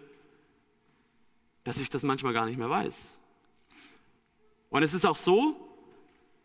dass 1.64 1.78
ich 1.78 1.90
das 1.90 2.04
manchmal 2.04 2.32
gar 2.32 2.46
nicht 2.46 2.56
mehr 2.56 2.70
weiß. 2.70 3.18
Und 4.70 4.82
es 4.84 4.94
ist 4.94 5.04
auch 5.04 5.16
so, 5.16 5.56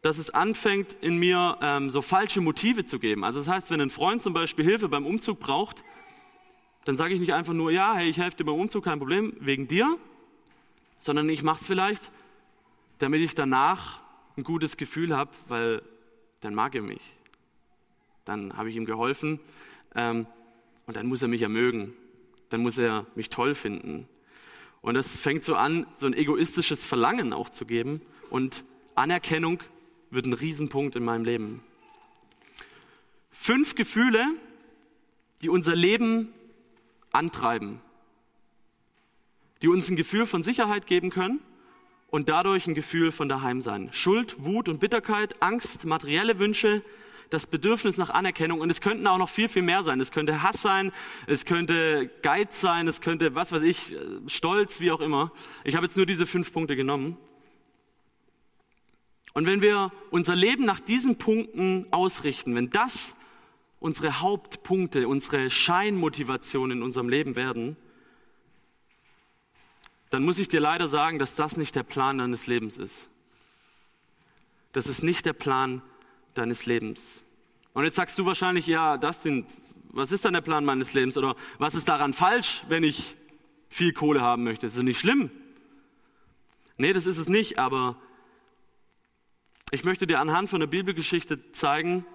dass 0.01 0.17
es 0.17 0.31
anfängt, 0.31 0.97
in 1.01 1.17
mir 1.17 1.59
ähm, 1.61 1.91
so 1.91 2.01
falsche 2.01 2.41
Motive 2.41 2.85
zu 2.85 2.97
geben. 2.97 3.23
Also 3.23 3.39
das 3.39 3.47
heißt, 3.47 3.69
wenn 3.69 3.81
ein 3.81 3.91
Freund 3.91 4.23
zum 4.23 4.33
Beispiel 4.33 4.65
Hilfe 4.65 4.89
beim 4.89 5.05
Umzug 5.05 5.39
braucht, 5.39 5.83
dann 6.85 6.97
sage 6.97 7.13
ich 7.13 7.19
nicht 7.19 7.33
einfach 7.33 7.53
nur, 7.53 7.71
ja, 7.71 7.93
hey, 7.93 8.09
ich 8.09 8.17
helfe 8.17 8.37
dir 8.37 8.45
beim 8.45 8.55
Umzug, 8.55 8.83
kein 8.83 8.97
Problem, 8.97 9.33
wegen 9.39 9.67
dir, 9.67 9.97
sondern 10.99 11.29
ich 11.29 11.43
mache 11.43 11.59
es 11.61 11.67
vielleicht, 11.67 12.11
damit 12.97 13.21
ich 13.21 13.35
danach 13.35 14.01
ein 14.37 14.43
gutes 14.43 14.75
Gefühl 14.75 15.15
habe, 15.15 15.31
weil 15.47 15.83
dann 16.41 16.55
mag 16.55 16.73
er 16.73 16.81
mich. 16.81 17.01
Dann 18.25 18.57
habe 18.57 18.71
ich 18.71 18.75
ihm 18.75 18.85
geholfen 18.85 19.39
ähm, 19.93 20.25
und 20.85 20.95
dann 20.95 21.07
muss 21.07 21.21
er 21.21 21.27
mich 21.27 21.41
ja 21.41 21.49
mögen. 21.49 21.93
Dann 22.49 22.61
muss 22.61 22.77
er 22.77 23.05
mich 23.15 23.29
toll 23.29 23.55
finden. 23.55 24.07
Und 24.81 24.93
das 24.93 25.17
fängt 25.17 25.43
so 25.43 25.55
an, 25.55 25.87
so 25.93 26.05
ein 26.05 26.13
egoistisches 26.13 26.85
Verlangen 26.85 27.33
auch 27.33 27.49
zu 27.49 27.65
geben. 27.65 28.01
Und 28.29 28.63
Anerkennung 28.93 29.61
wird 30.11 30.25
ein 30.25 30.33
Riesenpunkt 30.33 30.95
in 30.95 31.03
meinem 31.03 31.25
Leben. 31.25 31.63
Fünf 33.31 33.75
Gefühle, 33.75 34.23
die 35.41 35.49
unser 35.49 35.75
Leben 35.75 36.33
antreiben, 37.11 37.81
die 39.61 39.67
uns 39.67 39.89
ein 39.89 39.95
Gefühl 39.95 40.25
von 40.25 40.43
Sicherheit 40.43 40.85
geben 40.85 41.09
können 41.09 41.39
und 42.09 42.29
dadurch 42.29 42.67
ein 42.67 42.75
Gefühl 42.75 43.11
von 43.11 43.27
daheim 43.27 43.61
sein. 43.61 43.89
Schuld, 43.91 44.35
Wut 44.37 44.69
und 44.69 44.79
Bitterkeit, 44.79 45.41
Angst, 45.41 45.85
materielle 45.85 46.39
Wünsche, 46.39 46.83
das 47.29 47.47
Bedürfnis 47.47 47.97
nach 47.97 48.09
Anerkennung 48.09 48.59
und 48.61 48.69
es 48.69 48.81
könnten 48.81 49.07
auch 49.07 49.17
noch 49.17 49.29
viel, 49.29 49.49
viel 49.49 49.61
mehr 49.61 49.83
sein. 49.83 49.99
Es 49.99 50.11
könnte 50.11 50.41
Hass 50.41 50.61
sein, 50.61 50.91
es 51.27 51.45
könnte 51.45 52.09
Geiz 52.21 52.61
sein, 52.61 52.87
es 52.87 53.01
könnte, 53.01 53.35
was 53.35 53.51
weiß 53.51 53.61
ich, 53.63 53.95
Stolz, 54.27 54.79
wie 54.79 54.91
auch 54.91 55.01
immer. 55.01 55.31
Ich 55.63 55.75
habe 55.75 55.85
jetzt 55.85 55.97
nur 55.97 56.05
diese 56.05 56.25
fünf 56.25 56.53
Punkte 56.53 56.75
genommen. 56.75 57.17
Und 59.33 59.47
wenn 59.47 59.61
wir 59.61 59.91
unser 60.11 60.35
Leben 60.35 60.65
nach 60.65 60.79
diesen 60.79 61.17
Punkten 61.17 61.87
ausrichten, 61.91 62.55
wenn 62.55 62.69
das 62.69 63.15
unsere 63.79 64.21
Hauptpunkte, 64.21 65.07
unsere 65.07 65.49
Scheinmotivation 65.49 66.71
in 66.71 66.81
unserem 66.81 67.09
Leben 67.09 67.35
werden, 67.35 67.75
dann 70.09 70.23
muss 70.23 70.39
ich 70.39 70.47
dir 70.47 70.61
leider 70.61 70.87
sagen, 70.87 71.19
dass 71.19 71.35
das 71.35 71.57
nicht 71.57 71.75
der 71.75 71.83
Plan 71.83 72.19
deines 72.19 72.47
Lebens 72.47 72.77
ist. 72.77 73.09
Das 74.71 74.87
ist 74.87 75.03
nicht 75.03 75.25
der 75.25 75.33
Plan 75.33 75.81
deines 76.37 76.65
Lebens. 76.65 77.23
Und 77.73 77.83
jetzt 77.83 77.95
sagst 77.95 78.17
du 78.19 78.25
wahrscheinlich, 78.25 78.67
ja, 78.67 78.97
das 78.97 79.23
sind, 79.23 79.47
was 79.89 80.11
ist 80.11 80.23
dann 80.25 80.33
der 80.33 80.41
Plan 80.41 80.63
meines 80.63 80.93
Lebens? 80.93 81.17
Oder 81.17 81.35
was 81.57 81.75
ist 81.75 81.89
daran 81.89 82.13
falsch, 82.13 82.63
wenn 82.69 82.83
ich 82.83 83.15
viel 83.69 83.91
Kohle 83.93 84.21
haben 84.21 84.43
möchte? 84.43 84.65
Das 84.65 84.75
ist 84.75 84.83
nicht 84.83 84.99
schlimm. 84.99 85.29
Nee, 86.77 86.93
das 86.93 87.07
ist 87.07 87.17
es 87.17 87.29
nicht, 87.29 87.59
aber 87.59 87.97
ich 89.71 89.83
möchte 89.83 90.07
dir 90.07 90.19
anhand 90.19 90.49
von 90.49 90.59
der 90.59 90.67
Bibelgeschichte 90.67 91.51
zeigen, 91.51 92.05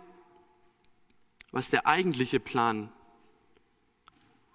was 1.51 1.69
der 1.69 1.87
eigentliche 1.87 2.41
Plan, 2.41 2.93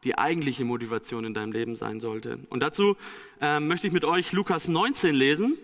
die 0.03 0.17
eigentliche 0.17 0.63
Motivation 0.63 1.25
in 1.25 1.33
deinem 1.33 1.51
Leben 1.51 1.75
sein 1.75 1.99
sollte. 1.99 2.39
Und 2.49 2.61
dazu 2.61 2.95
äh, 3.41 3.59
möchte 3.59 3.87
ich 3.87 3.93
mit 3.93 4.05
euch 4.05 4.31
Lukas 4.31 4.67
19 4.67 5.13
lesen. 5.13 5.57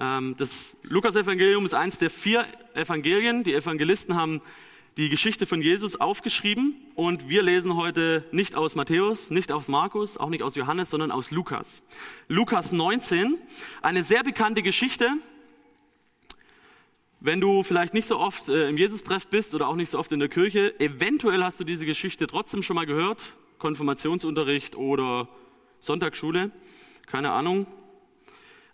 Ähm, 0.00 0.34
das 0.38 0.76
Lukas-Evangelium 0.82 1.66
ist 1.66 1.74
eins 1.74 1.98
der 1.98 2.10
vier 2.10 2.46
Evangelien. 2.74 3.44
Die 3.44 3.54
Evangelisten 3.54 4.16
haben 4.16 4.40
die 4.96 5.10
Geschichte 5.10 5.46
von 5.46 5.60
Jesus 5.62 6.00
aufgeschrieben 6.00 6.74
und 6.94 7.28
wir 7.28 7.42
lesen 7.42 7.76
heute 7.76 8.24
nicht 8.32 8.54
aus 8.56 8.74
Matthäus, 8.74 9.30
nicht 9.30 9.52
aus 9.52 9.68
Markus, 9.68 10.16
auch 10.16 10.30
nicht 10.30 10.42
aus 10.42 10.56
Johannes, 10.56 10.90
sondern 10.90 11.10
aus 11.10 11.30
Lukas. 11.30 11.82
Lukas 12.28 12.72
19, 12.72 13.38
eine 13.82 14.02
sehr 14.02 14.24
bekannte 14.24 14.62
Geschichte, 14.62 15.10
wenn 17.20 17.40
du 17.40 17.62
vielleicht 17.62 17.92
nicht 17.92 18.06
so 18.06 18.18
oft 18.18 18.48
äh, 18.48 18.68
im 18.70 18.78
Jesus-Treff 18.78 19.26
bist 19.26 19.54
oder 19.54 19.68
auch 19.68 19.76
nicht 19.76 19.90
so 19.90 19.98
oft 19.98 20.10
in 20.12 20.20
der 20.20 20.30
Kirche, 20.30 20.80
eventuell 20.80 21.44
hast 21.44 21.60
du 21.60 21.64
diese 21.64 21.84
Geschichte 21.84 22.26
trotzdem 22.26 22.62
schon 22.62 22.76
mal 22.76 22.86
gehört. 22.86 23.34
Konfirmationsunterricht 23.58 24.74
oder 24.74 25.28
Sonntagsschule, 25.80 26.50
keine 27.06 27.32
Ahnung. 27.32 27.66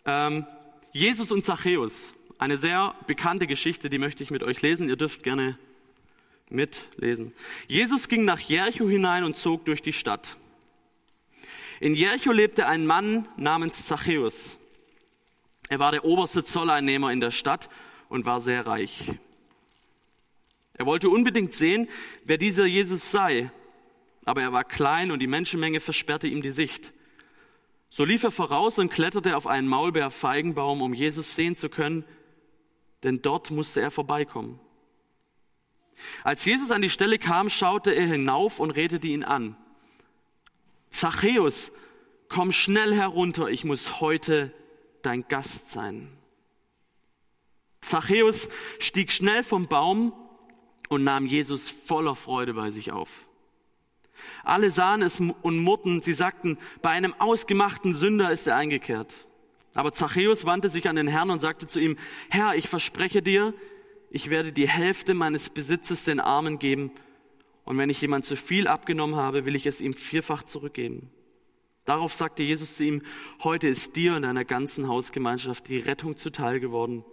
Ähm, 0.05 0.47
Jesus 0.97 1.31
und 1.31 1.45
Zachäus, 1.45 2.15
eine 2.39 2.57
sehr 2.57 2.95
bekannte 3.07 3.47
Geschichte, 3.47 3.91
die 3.91 3.99
möchte 3.99 4.23
ich 4.23 4.31
mit 4.31 4.43
euch 4.43 4.63
lesen. 4.63 4.89
Ihr 4.89 4.97
dürft 4.97 5.23
gerne 5.23 5.59
mitlesen. 6.49 7.35
Jesus 7.69 8.09
ging 8.09 8.25
nach 8.25 8.41
Jericho 8.41 8.89
hinein 8.89 9.23
und 9.23 9.37
zog 9.37 9.67
durch 9.67 9.83
die 9.83 9.93
Stadt. 9.93 10.39
In 11.81 11.95
Jericho 11.95 12.33
lebte 12.33 12.67
ein 12.67 12.87
Mann 12.87 13.29
namens 13.37 13.85
Zachäus. 13.85 14.59
Er 15.69 15.81
war 15.81 15.93
der 15.93 16.07
oberste 16.07 16.43
Zolleinnehmer 16.43 17.13
in 17.13 17.21
der 17.21 17.31
Stadt 17.31 17.69
und 18.09 18.25
war 18.25 18.41
sehr 18.41 18.67
reich. 18.67 19.13
Er 20.73 20.87
wollte 20.87 21.11
unbedingt 21.11 21.53
sehen, 21.53 21.89
wer 22.25 22.39
dieser 22.39 22.65
Jesus 22.65 23.11
sei, 23.11 23.51
aber 24.25 24.41
er 24.41 24.53
war 24.55 24.65
klein 24.65 25.11
und 25.11 25.19
die 25.19 25.27
Menschenmenge 25.27 25.81
versperrte 25.81 26.27
ihm 26.27 26.41
die 26.41 26.53
Sicht. 26.53 26.95
So 27.89 28.05
lief 28.05 28.25
er 28.25 28.31
voraus 28.31 28.79
und 28.79 28.91
kletterte 28.91 29.37
auf 29.37 29.47
einen 29.47 29.69
Maulbeerfeigenbaum, 29.69 30.83
um 30.83 30.93
Jesus 30.93 31.35
sehen 31.35 31.57
zu 31.57 31.69
können, 31.69 32.05
denn 33.03 33.23
dort 33.23 33.51
musste 33.51 33.81
er 33.81 33.91
vorbeikommen. 33.91 34.61
Als 36.25 36.45
Jesus 36.45 36.71
an 36.71 36.83
die 36.83 36.91
Stelle 36.91 37.19
kam, 37.19 37.49
schaute 37.49 37.93
er 37.93 38.07
hinauf 38.07 38.61
und 38.61 38.71
redete 38.71 39.07
ihn 39.07 39.25
an. 39.25 39.57
Zachäus, 40.91 41.73
komm 42.29 42.53
schnell 42.53 42.95
herunter, 42.95 43.49
ich 43.49 43.65
muss 43.65 44.01
heute 44.01 44.53
dein 45.03 45.27
Gast 45.29 45.71
sein. 45.71 46.09
Zachäus 47.81 48.49
stieg 48.79 49.13
schnell 49.13 49.43
vom 49.43 49.69
Baum 49.69 50.13
und 50.89 51.05
nahm 51.05 51.27
Jesus 51.27 51.71
voller 51.71 52.17
Freude 52.17 52.55
bei 52.55 52.71
sich 52.71 52.93
auf. 52.93 53.26
Alle 54.45 54.71
sahen 54.71 55.03
es 55.03 55.21
und 55.21 55.59
murrten, 55.59 56.03
sie 56.03 56.15
sagten, 56.15 56.59
bei 56.83 56.91
einem 56.91 57.15
ausgemachten 57.19 57.95
Sünder 57.95 58.31
ist 58.31 58.47
er 58.47 58.57
eingekehrt. 58.57 59.27
Aber 59.75 59.93
Zachäus 59.93 60.45
wandte 60.45 60.69
sich 60.69 60.89
an 60.89 60.97
den 60.97 61.09
Herrn 61.09 61.31
und 61.31 61.41
sagte 61.41 61.67
zu 61.67 61.79
ihm, 61.79 61.97
Herr, 62.31 62.55
ich 62.55 62.69
verspreche 62.69 63.23
dir, 63.23 63.53
ich 64.11 64.31
werde 64.31 64.53
die 64.53 64.69
Hälfte 64.69 65.15
meines 65.15 65.51
Besitzes 65.51 66.05
den 66.05 66.21
Armen 66.21 66.59
geben, 66.59 66.91
und 67.65 67.79
wenn 67.79 67.91
ich 67.91 68.01
jemand 68.01 68.25
zu 68.25 68.37
viel 68.37 68.69
abgenommen 68.69 69.17
habe, 69.17 69.45
will 69.45 69.57
ich 69.57 69.67
es 69.67 69.81
ihm 69.81 69.93
vierfach 69.93 70.45
zurückgeben. 70.45 71.11
Darauf 71.85 72.15
sagte 72.15 72.45
Jesus 72.45 72.77
zu 72.77 72.85
ihm, 72.85 73.03
heute 73.43 73.67
ist 73.67 73.97
dir 73.97 74.15
und 74.15 74.23
deiner 74.23 74.45
ganzen 74.45 74.87
Hausgemeinschaft 74.87 75.69
die 75.69 75.79
Rettung 75.79 76.17
zuteil 76.17 76.61
geworden. 76.61 77.05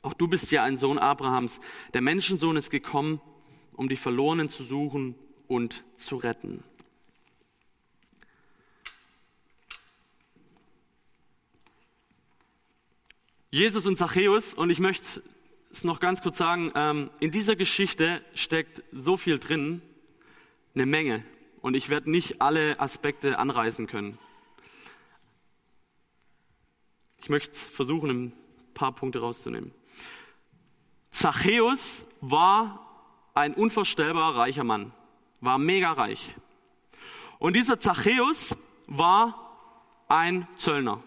Auch 0.00 0.14
du 0.14 0.28
bist 0.28 0.50
ja 0.52 0.62
ein 0.62 0.76
Sohn 0.76 0.96
Abrahams. 0.98 1.60
Der 1.92 2.02
Menschensohn 2.02 2.56
ist 2.56 2.70
gekommen, 2.70 3.20
um 3.72 3.88
die 3.88 3.96
Verlorenen 3.96 4.48
zu 4.48 4.62
suchen 4.62 5.16
und 5.48 5.84
zu 5.96 6.16
retten. 6.16 6.64
Jesus 13.50 13.86
und 13.86 13.96
Zachäus, 13.96 14.54
und 14.54 14.70
ich 14.70 14.78
möchte 14.78 15.22
es 15.70 15.84
noch 15.84 16.00
ganz 16.00 16.22
kurz 16.22 16.38
sagen, 16.38 16.72
ähm, 16.74 17.10
in 17.20 17.30
dieser 17.30 17.54
Geschichte 17.54 18.24
steckt 18.34 18.82
so 18.92 19.18
viel 19.18 19.38
drin, 19.38 19.82
eine 20.74 20.86
Menge. 20.86 21.22
Und 21.60 21.74
ich 21.74 21.90
werde 21.90 22.10
nicht 22.10 22.40
alle 22.40 22.80
Aspekte 22.80 23.38
anreißen 23.38 23.86
können. 23.86 24.18
Ich 27.20 27.28
möchte 27.28 27.56
versuchen, 27.56 28.10
ein 28.10 28.32
paar 28.74 28.92
Punkte 28.92 29.20
rauszunehmen. 29.20 29.72
Zachäus 31.10 32.06
war 32.20 33.30
ein 33.34 33.54
unvorstellbar 33.54 34.34
reicher 34.34 34.64
Mann, 34.64 34.92
war 35.42 35.58
mega 35.58 35.92
reich. 35.92 36.34
Und 37.38 37.54
dieser 37.54 37.78
Zachäus 37.78 38.56
war 38.86 39.58
ein 40.08 40.48
Zöllner. 40.56 41.02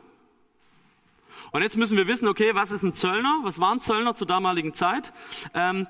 Und 1.52 1.62
jetzt 1.62 1.78
müssen 1.78 1.98
wir 1.98 2.08
wissen, 2.08 2.28
okay, 2.28 2.54
was 2.54 2.70
ist 2.70 2.84
ein 2.84 2.94
Zöllner? 2.94 3.40
Was 3.44 3.60
war 3.60 3.72
ein 3.72 3.82
Zöllner 3.82 4.14
zur 4.14 4.28
damaligen 4.28 4.74
Zeit? 4.74 5.12
Ähm, 5.54 5.88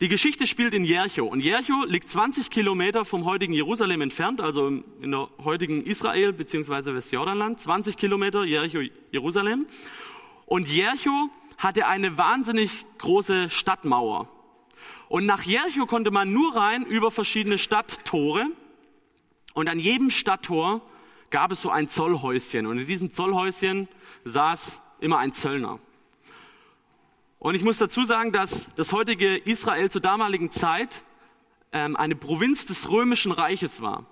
Die 0.00 0.08
Geschichte 0.08 0.46
spielt 0.46 0.72
in 0.72 0.82
Jericho 0.84 1.26
und 1.26 1.40
Jericho 1.40 1.84
liegt 1.84 2.08
20 2.08 2.48
Kilometer 2.48 3.04
vom 3.04 3.26
heutigen 3.26 3.52
Jerusalem 3.52 4.00
entfernt, 4.00 4.40
also 4.40 4.68
in 4.68 5.10
der 5.10 5.28
heutigen 5.44 5.82
Israel 5.82 6.32
bzw. 6.32 6.94
Westjordanland. 6.94 7.60
20 7.60 7.98
Kilometer 7.98 8.44
Jericho, 8.44 8.80
Jerusalem. 9.10 9.66
Und 10.46 10.68
Jericho 10.68 11.28
hatte 11.58 11.86
eine 11.86 12.16
wahnsinnig 12.16 12.86
große 12.96 13.50
Stadtmauer. 13.50 14.26
Und 15.10 15.26
nach 15.26 15.42
Jericho 15.42 15.86
konnte 15.86 16.12
man 16.12 16.32
nur 16.32 16.54
rein 16.54 16.86
über 16.86 17.10
verschiedene 17.10 17.58
Stadttore. 17.58 18.46
Und 19.54 19.68
an 19.68 19.80
jedem 19.80 20.08
Stadttor 20.08 20.82
gab 21.30 21.50
es 21.50 21.60
so 21.60 21.68
ein 21.68 21.88
Zollhäuschen. 21.88 22.64
Und 22.64 22.78
in 22.78 22.86
diesem 22.86 23.10
Zollhäuschen 23.10 23.88
saß 24.24 24.80
immer 25.00 25.18
ein 25.18 25.32
Zöllner. 25.32 25.80
Und 27.40 27.56
ich 27.56 27.64
muss 27.64 27.78
dazu 27.78 28.04
sagen, 28.04 28.30
dass 28.30 28.72
das 28.76 28.92
heutige 28.92 29.36
Israel 29.36 29.90
zur 29.90 30.00
damaligen 30.00 30.52
Zeit 30.52 31.02
ähm, 31.72 31.96
eine 31.96 32.14
Provinz 32.14 32.66
des 32.66 32.88
römischen 32.88 33.32
Reiches 33.32 33.82
war. 33.82 34.06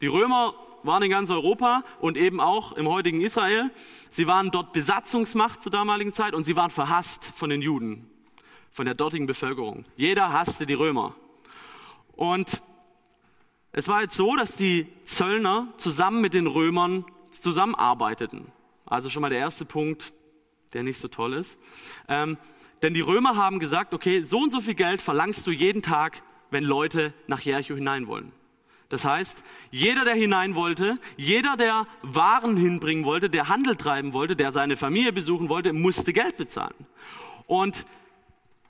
Die 0.00 0.06
Römer 0.06 0.54
waren 0.84 1.02
in 1.02 1.10
ganz 1.10 1.30
Europa 1.30 1.82
und 1.98 2.16
eben 2.16 2.38
auch 2.38 2.74
im 2.74 2.86
heutigen 2.86 3.20
Israel. 3.22 3.72
Sie 4.12 4.28
waren 4.28 4.52
dort 4.52 4.72
Besatzungsmacht 4.72 5.62
zur 5.62 5.72
damaligen 5.72 6.12
Zeit 6.12 6.32
und 6.32 6.44
sie 6.44 6.54
waren 6.54 6.70
verhasst 6.70 7.32
von 7.34 7.50
den 7.50 7.60
Juden, 7.60 8.08
von 8.72 8.84
der 8.84 8.94
dortigen 8.94 9.26
Bevölkerung. 9.26 9.84
Jeder 9.96 10.32
hasste 10.32 10.66
die 10.66 10.74
Römer. 10.74 11.14
Und 12.12 12.62
es 13.72 13.88
war 13.88 14.02
jetzt 14.02 14.16
so, 14.16 14.34
dass 14.36 14.56
die 14.56 14.86
Zöllner 15.04 15.72
zusammen 15.76 16.20
mit 16.20 16.34
den 16.34 16.46
Römern 16.46 17.04
zusammenarbeiteten. 17.30 18.50
Also 18.86 19.10
schon 19.10 19.22
mal 19.22 19.30
der 19.30 19.38
erste 19.38 19.64
Punkt, 19.64 20.12
der 20.72 20.82
nicht 20.82 20.98
so 20.98 21.08
toll 21.08 21.34
ist. 21.34 21.58
Ähm, 22.08 22.38
denn 22.82 22.94
die 22.94 23.00
Römer 23.00 23.36
haben 23.36 23.58
gesagt, 23.58 23.92
okay, 23.92 24.22
so 24.22 24.38
und 24.38 24.52
so 24.52 24.60
viel 24.60 24.74
Geld 24.74 25.02
verlangst 25.02 25.46
du 25.46 25.50
jeden 25.50 25.82
Tag, 25.82 26.22
wenn 26.50 26.64
Leute 26.64 27.12
nach 27.26 27.40
Jericho 27.40 27.74
hinein 27.74 28.06
wollen. 28.06 28.32
Das 28.88 29.04
heißt, 29.04 29.42
jeder, 29.70 30.04
der 30.04 30.14
hinein 30.14 30.54
wollte, 30.54 30.98
jeder, 31.16 31.56
der 31.56 31.86
Waren 32.00 32.56
hinbringen 32.56 33.04
wollte, 33.04 33.28
der 33.28 33.48
Handel 33.48 33.76
treiben 33.76 34.14
wollte, 34.14 34.34
der 34.34 34.50
seine 34.50 34.76
Familie 34.76 35.12
besuchen 35.12 35.50
wollte, 35.50 35.74
musste 35.74 36.14
Geld 36.14 36.38
bezahlen. 36.38 36.86
Und 37.46 37.84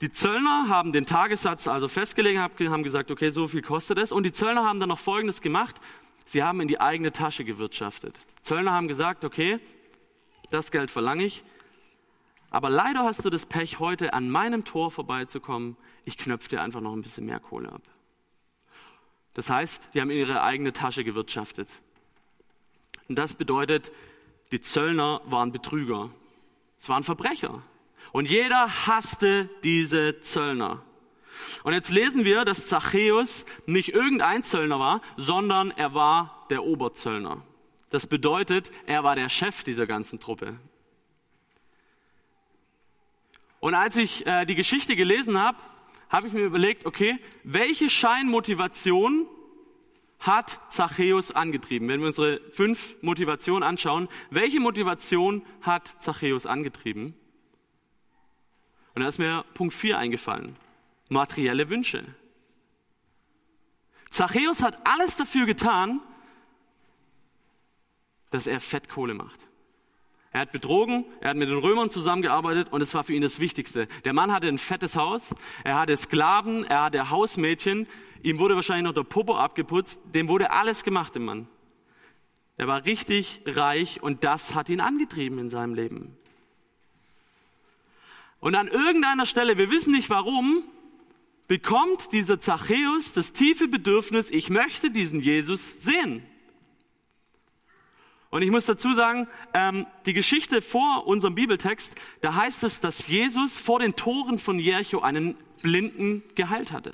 die 0.01 0.11
Zöllner 0.11 0.69
haben 0.69 0.93
den 0.93 1.05
Tagessatz 1.05 1.67
also 1.67 1.87
festgelegt, 1.87 2.39
haben 2.39 2.83
gesagt, 2.83 3.11
okay, 3.11 3.31
so 3.31 3.47
viel 3.47 3.61
kostet 3.61 3.97
es. 3.97 4.11
Und 4.11 4.23
die 4.23 4.31
Zöllner 4.31 4.63
haben 4.63 4.79
dann 4.79 4.89
noch 4.89 4.99
Folgendes 4.99 5.41
gemacht. 5.41 5.81
Sie 6.25 6.43
haben 6.43 6.61
in 6.61 6.67
die 6.67 6.79
eigene 6.79 7.11
Tasche 7.11 7.43
gewirtschaftet. 7.43 8.17
Die 8.37 8.43
Zöllner 8.43 8.71
haben 8.71 8.87
gesagt, 8.87 9.25
okay, 9.25 9.59
das 10.51 10.71
Geld 10.71 10.89
verlange 10.89 11.25
ich. 11.25 11.43
Aber 12.49 12.69
leider 12.69 13.03
hast 13.03 13.25
du 13.25 13.29
das 13.29 13.45
Pech, 13.45 13.79
heute 13.79 14.13
an 14.13 14.29
meinem 14.29 14.63
Tor 14.63 14.89
vorbeizukommen. 14.89 15.75
Ich 16.05 16.17
knöpfe 16.17 16.49
dir 16.49 16.61
einfach 16.61 16.81
noch 16.81 16.93
ein 16.93 17.01
bisschen 17.01 17.25
mehr 17.25 17.39
Kohle 17.39 17.71
ab. 17.71 17.81
Das 19.33 19.49
heißt, 19.49 19.91
die 19.93 20.01
haben 20.01 20.09
in 20.09 20.17
ihre 20.17 20.41
eigene 20.41 20.73
Tasche 20.73 21.03
gewirtschaftet. 21.03 21.69
Und 23.07 23.15
das 23.15 23.33
bedeutet, 23.33 23.91
die 24.51 24.61
Zöllner 24.61 25.21
waren 25.25 25.51
Betrüger. 25.51 26.09
Es 26.79 26.89
waren 26.89 27.03
Verbrecher. 27.03 27.61
Und 28.11 28.29
jeder 28.29 28.87
hasste 28.87 29.49
diese 29.63 30.19
Zöllner. 30.19 30.83
Und 31.63 31.73
jetzt 31.73 31.89
lesen 31.89 32.25
wir, 32.25 32.45
dass 32.45 32.67
Zachäus 32.67 33.45
nicht 33.65 33.89
irgendein 33.89 34.43
Zöllner 34.43 34.79
war, 34.79 35.01
sondern 35.17 35.71
er 35.71 35.93
war 35.93 36.45
der 36.49 36.63
Oberzöllner. 36.63 37.43
Das 37.89 38.07
bedeutet, 38.07 38.71
er 38.85 39.03
war 39.03 39.15
der 39.15 39.29
Chef 39.29 39.63
dieser 39.63 39.87
ganzen 39.87 40.19
Truppe. 40.19 40.57
Und 43.59 43.73
als 43.73 43.97
ich 43.97 44.25
äh, 44.25 44.45
die 44.45 44.55
Geschichte 44.55 44.95
gelesen 44.95 45.41
habe, 45.41 45.57
habe 46.09 46.27
ich 46.27 46.33
mir 46.33 46.45
überlegt, 46.45 46.85
okay, 46.85 47.19
welche 47.43 47.89
Scheinmotivation 47.89 49.27
hat 50.19 50.59
Zachäus 50.69 51.31
angetrieben? 51.31 51.87
Wenn 51.87 51.99
wir 51.99 52.07
unsere 52.07 52.41
fünf 52.51 52.95
Motivationen 53.01 53.63
anschauen, 53.63 54.07
welche 54.29 54.59
Motivation 54.59 55.43
hat 55.61 55.87
Zachäus 56.01 56.45
angetrieben? 56.45 57.15
Und 58.95 59.01
da 59.01 59.07
ist 59.07 59.19
mir 59.19 59.45
Punkt 59.53 59.73
4 59.73 59.97
eingefallen. 59.97 60.55
Materielle 61.09 61.69
Wünsche. 61.69 62.03
Zachäus 64.09 64.61
hat 64.61 64.85
alles 64.85 65.15
dafür 65.15 65.45
getan, 65.45 66.01
dass 68.31 68.47
er 68.47 68.59
Fettkohle 68.59 69.13
macht. 69.13 69.39
Er 70.31 70.41
hat 70.41 70.51
betrogen, 70.51 71.05
er 71.21 71.31
hat 71.31 71.37
mit 71.37 71.49
den 71.49 71.57
Römern 71.57 71.89
zusammengearbeitet 71.89 72.71
und 72.71 72.81
es 72.81 72.93
war 72.93 73.03
für 73.03 73.13
ihn 73.13 73.23
das 73.23 73.39
Wichtigste. 73.39 73.87
Der 74.05 74.13
Mann 74.13 74.31
hatte 74.31 74.47
ein 74.47 74.59
fettes 74.59 74.95
Haus, 74.95 75.33
er 75.63 75.79
hatte 75.79 75.97
Sklaven, 75.97 76.65
er 76.65 76.83
hatte 76.83 77.09
Hausmädchen, 77.09 77.87
ihm 78.21 78.37
wurde 78.37 78.55
wahrscheinlich 78.55 78.85
noch 78.85 78.93
der 78.93 79.09
Popo 79.09 79.35
abgeputzt, 79.35 79.99
dem 80.13 80.27
wurde 80.27 80.51
alles 80.51 80.83
gemacht, 80.83 81.15
dem 81.15 81.25
Mann. 81.25 81.47
Er 82.57 82.67
war 82.67 82.85
richtig 82.85 83.41
reich 83.47 84.03
und 84.03 84.23
das 84.23 84.53
hat 84.53 84.69
ihn 84.69 84.81
angetrieben 84.81 85.39
in 85.39 85.49
seinem 85.49 85.73
Leben. 85.73 86.18
Und 88.39 88.55
an 88.55 88.67
irgendeiner 88.67 89.25
Stelle, 89.25 89.57
wir 89.57 89.69
wissen 89.69 89.91
nicht 89.91 90.09
warum, 90.09 90.63
bekommt 91.47 92.11
dieser 92.11 92.39
Zachäus 92.39 93.11
das 93.11 93.33
tiefe 93.33 93.67
Bedürfnis, 93.67 94.29
ich 94.29 94.49
möchte 94.49 94.91
diesen 94.91 95.19
Jesus 95.19 95.81
sehen. 95.81 96.25
Und 98.29 98.43
ich 98.43 98.51
muss 98.51 98.67
dazu 98.67 98.93
sagen, 98.93 99.27
ähm, 99.53 99.87
die 100.05 100.13
Geschichte 100.13 100.61
vor 100.61 101.07
unserem 101.07 101.33
Bibeltext, 101.33 101.95
da 102.21 102.35
heißt 102.35 102.63
es, 102.63 102.79
dass 102.79 103.07
Jesus 103.07 103.57
vor 103.57 103.79
den 103.79 103.95
Toren 103.95 104.37
von 104.37 104.59
Jericho 104.59 104.99
einen 104.99 105.35
Blinden 105.63 106.23
geheilt 106.35 106.71
hatte. 106.71 106.93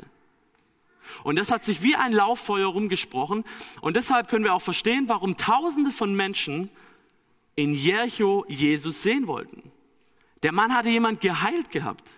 Und 1.24 1.36
das 1.36 1.52
hat 1.52 1.66
sich 1.66 1.84
wie 1.84 1.96
ein 1.96 2.14
Lauffeuer 2.14 2.68
rumgesprochen. 2.68 3.44
Und 3.82 3.98
deshalb 3.98 4.30
können 4.30 4.46
wir 4.46 4.54
auch 4.54 4.62
verstehen, 4.62 5.10
warum 5.10 5.36
Tausende 5.38 5.92
von 5.92 6.16
Menschen 6.16 6.70
in 7.56 7.74
Jericho 7.74 8.46
Jesus 8.48 9.04
sehen 9.04 9.28
wollten. 9.28 9.72
Der 10.43 10.52
Mann 10.52 10.74
hatte 10.74 10.89
jemand 10.89 11.21
geheilt 11.21 11.71
gehabt. 11.71 12.10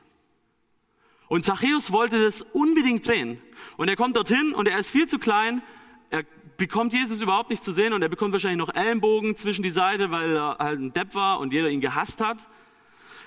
Und 1.28 1.46
Zachäus 1.46 1.92
wollte 1.92 2.22
das 2.22 2.42
unbedingt 2.42 3.04
sehen. 3.04 3.42
Und 3.76 3.90
er 3.90 3.96
kommt 3.96 4.16
dorthin 4.16 4.54
und 4.54 4.68
er 4.68 4.80
ist 4.80 4.90
viel 4.90 5.08
zu 5.08 5.20
klein. 5.20 5.62
Er 6.10 6.24
bekommt 6.56 6.94
Jesus 6.94 7.22
überhaupt 7.22 7.50
nicht 7.50 7.64
zu 7.64 7.72
sehen 7.72 7.94
und 7.94 8.02
er 8.02 8.10
bekommt 8.10 8.32
wahrscheinlich 8.32 8.60
noch 8.60 8.74
Ellenbogen 8.74 9.36
zwischen 9.36 9.62
die 9.62 9.70
Seite, 9.70 10.10
weil 10.10 10.36
er 10.36 10.58
halt 10.60 10.80
ein 10.80 10.94
Depp 10.94 11.16
war 11.16 11.40
und 11.40 11.54
jeder 11.54 11.70
ihn 11.70 11.82
gehasst 11.82 12.22
hat. 12.22 12.38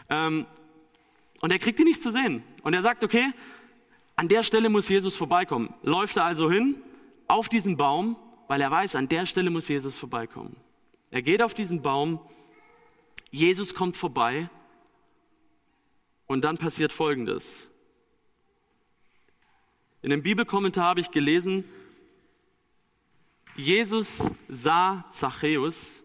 Ähm, 0.09 0.46
und 1.40 1.53
er 1.53 1.59
kriegt 1.59 1.79
ihn 1.79 1.87
nicht 1.87 2.03
zu 2.03 2.11
sehen. 2.11 2.42
Und 2.62 2.74
er 2.74 2.83
sagt, 2.83 3.05
okay, 3.05 3.33
an 4.16 4.29
der 4.29 4.42
Stelle 4.42 4.68
muss 4.68 4.88
Jesus 4.88 5.16
vorbeikommen. 5.16 5.72
Läuft 5.83 6.16
er 6.16 6.24
also 6.24 6.50
hin 6.50 6.83
auf 7.29 7.48
diesen 7.48 7.76
Baum, 7.76 8.16
weil 8.48 8.61
er 8.61 8.70
weiß, 8.70 8.96
an 8.96 9.09
der 9.09 9.26
Stelle 9.26 9.50
muss 9.50 9.68
Jesus 9.68 9.98
vorbeikommen. 9.98 10.57
Er 11.11 11.22
geht 11.22 11.42
auf 11.42 11.55
diesen 11.55 11.83
Baum, 11.83 12.20
Jesus 13.31 13.74
kommt 13.74 13.96
vorbei 13.96 14.50
und 16.31 16.43
dann 16.43 16.59
passiert 16.59 16.93
Folgendes. 16.93 17.69
In 20.01 20.11
dem 20.11 20.23
Bibelkommentar 20.23 20.90
habe 20.90 21.01
ich 21.01 21.11
gelesen, 21.11 21.64
Jesus 23.57 24.23
sah 24.49 25.05
Zachäus 25.11 26.05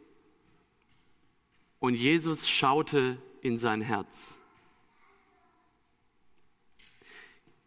und 1.77 1.93
Jesus 1.93 2.49
schaute 2.49 3.21
in 3.41 3.59
sein 3.59 3.81
Herz. 3.81 4.35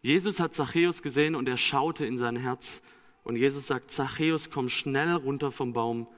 Jesus 0.02 0.40
hat 0.40 0.52
Zachäus 0.52 1.00
gesehen 1.00 1.36
und 1.36 1.48
er 1.48 1.58
schaute 1.58 2.06
in 2.06 2.18
sein 2.18 2.34
Herz 2.34 2.82
und 3.22 3.36
Jesus 3.36 3.68
sagt, 3.68 3.92
Zachäus, 3.92 4.50
komm 4.50 4.68
schnell 4.68 5.12
runter 5.12 5.52
vom 5.52 5.74
Baum, 5.74 6.08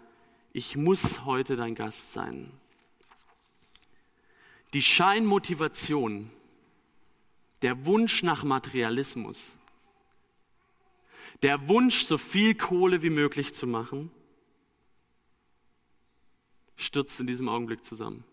ich 0.55 0.75
muss 0.75 1.27
heute 1.27 1.57
dein 1.57 1.75
Gast 1.75 2.15
sein. 2.15 2.51
Die 4.73 4.83
Scheinmotivation, 4.83 6.31
der 7.63 7.87
Wunsch 7.87 8.23
nach 8.23 8.45
Materialismus, 8.45 9.57
der 11.43 11.69
Wunsch, 11.69 12.05
so 12.05 12.19
viel 12.19 12.55
Kohle 12.55 13.03
wie 13.03 13.11
möglich 13.11 13.55
zu 13.55 13.67
machen, 13.67 14.11
stürzt 16.77 17.21
in 17.21 17.27
diesem 17.27 17.49
Augenblick 17.49 17.85
zusammen. 17.85 18.25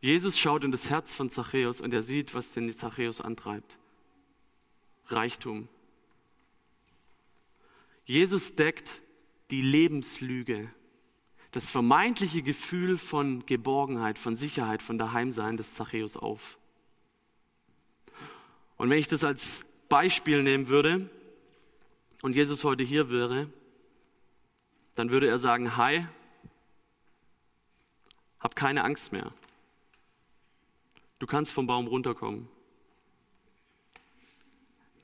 Jesus 0.00 0.38
schaut 0.38 0.64
in 0.64 0.72
das 0.72 0.90
Herz 0.90 1.12
von 1.12 1.30
Zachäus 1.30 1.80
und 1.80 1.92
er 1.92 2.02
sieht, 2.02 2.34
was 2.34 2.52
den 2.52 2.74
Zachäus 2.76 3.20
antreibt. 3.20 3.78
Reichtum. 5.06 5.68
Jesus 8.04 8.54
deckt 8.54 9.02
die 9.50 9.62
Lebenslüge, 9.62 10.70
das 11.56 11.70
vermeintliche 11.70 12.42
Gefühl 12.42 12.98
von 12.98 13.46
Geborgenheit, 13.46 14.18
von 14.18 14.36
Sicherheit, 14.36 14.82
von 14.82 14.98
Daheimsein 14.98 15.56
des 15.56 15.72
Zachäus 15.72 16.18
auf. 16.18 16.58
Und 18.76 18.90
wenn 18.90 18.98
ich 18.98 19.06
das 19.06 19.24
als 19.24 19.64
Beispiel 19.88 20.42
nehmen 20.42 20.68
würde 20.68 21.08
und 22.20 22.36
Jesus 22.36 22.62
heute 22.62 22.82
hier 22.82 23.08
wäre, 23.08 23.50
dann 24.96 25.10
würde 25.10 25.28
er 25.28 25.38
sagen, 25.38 25.78
hi, 25.78 26.06
hab 28.38 28.54
keine 28.54 28.84
Angst 28.84 29.12
mehr. 29.12 29.32
Du 31.20 31.26
kannst 31.26 31.52
vom 31.52 31.66
Baum 31.66 31.86
runterkommen. 31.86 32.50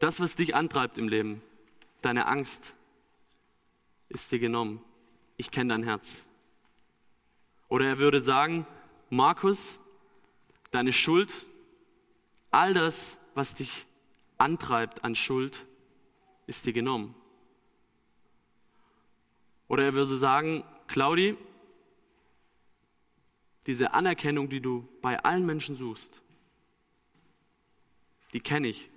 Das, 0.01 0.21
was 0.21 0.37
dich 0.37 0.55
antreibt 0.55 0.99
im 0.99 1.09
Leben, 1.09 1.41
deine 2.03 2.27
Angst, 2.27 2.75
ist 4.11 4.31
dir 4.31 4.39
genommen. 4.39 4.85
Ich 5.39 5.51
kenne 5.51 5.73
dein 5.73 5.85
Herz. 5.85 6.27
Oder 7.73 7.87
er 7.87 7.99
würde 7.99 8.21
sagen, 8.21 8.67
Markus, 9.09 9.79
deine 10.73 10.93
Schuld, 10.93 11.33
all 12.51 12.75
das, 12.75 13.17
was 13.33 13.55
dich 13.55 13.87
antreibt 14.37 15.05
an 15.05 15.15
Schuld, 15.15 15.65
ist 16.47 16.67
dir 16.67 16.75
genommen. 16.75 17.15
Oder 19.69 19.85
er 19.85 19.95
würde 19.95 20.19
sagen, 20.19 20.65
Claudi, 20.87 21.39
diese 23.67 23.95
Anerkennung, 23.95 24.51
die 24.51 24.61
du 24.61 24.87
bei 25.01 25.25
allen 25.25 25.47
Menschen 25.47 25.75
suchst, 25.75 26.21
die 28.35 28.41
kenne 28.41 28.69
ich. 28.69 28.91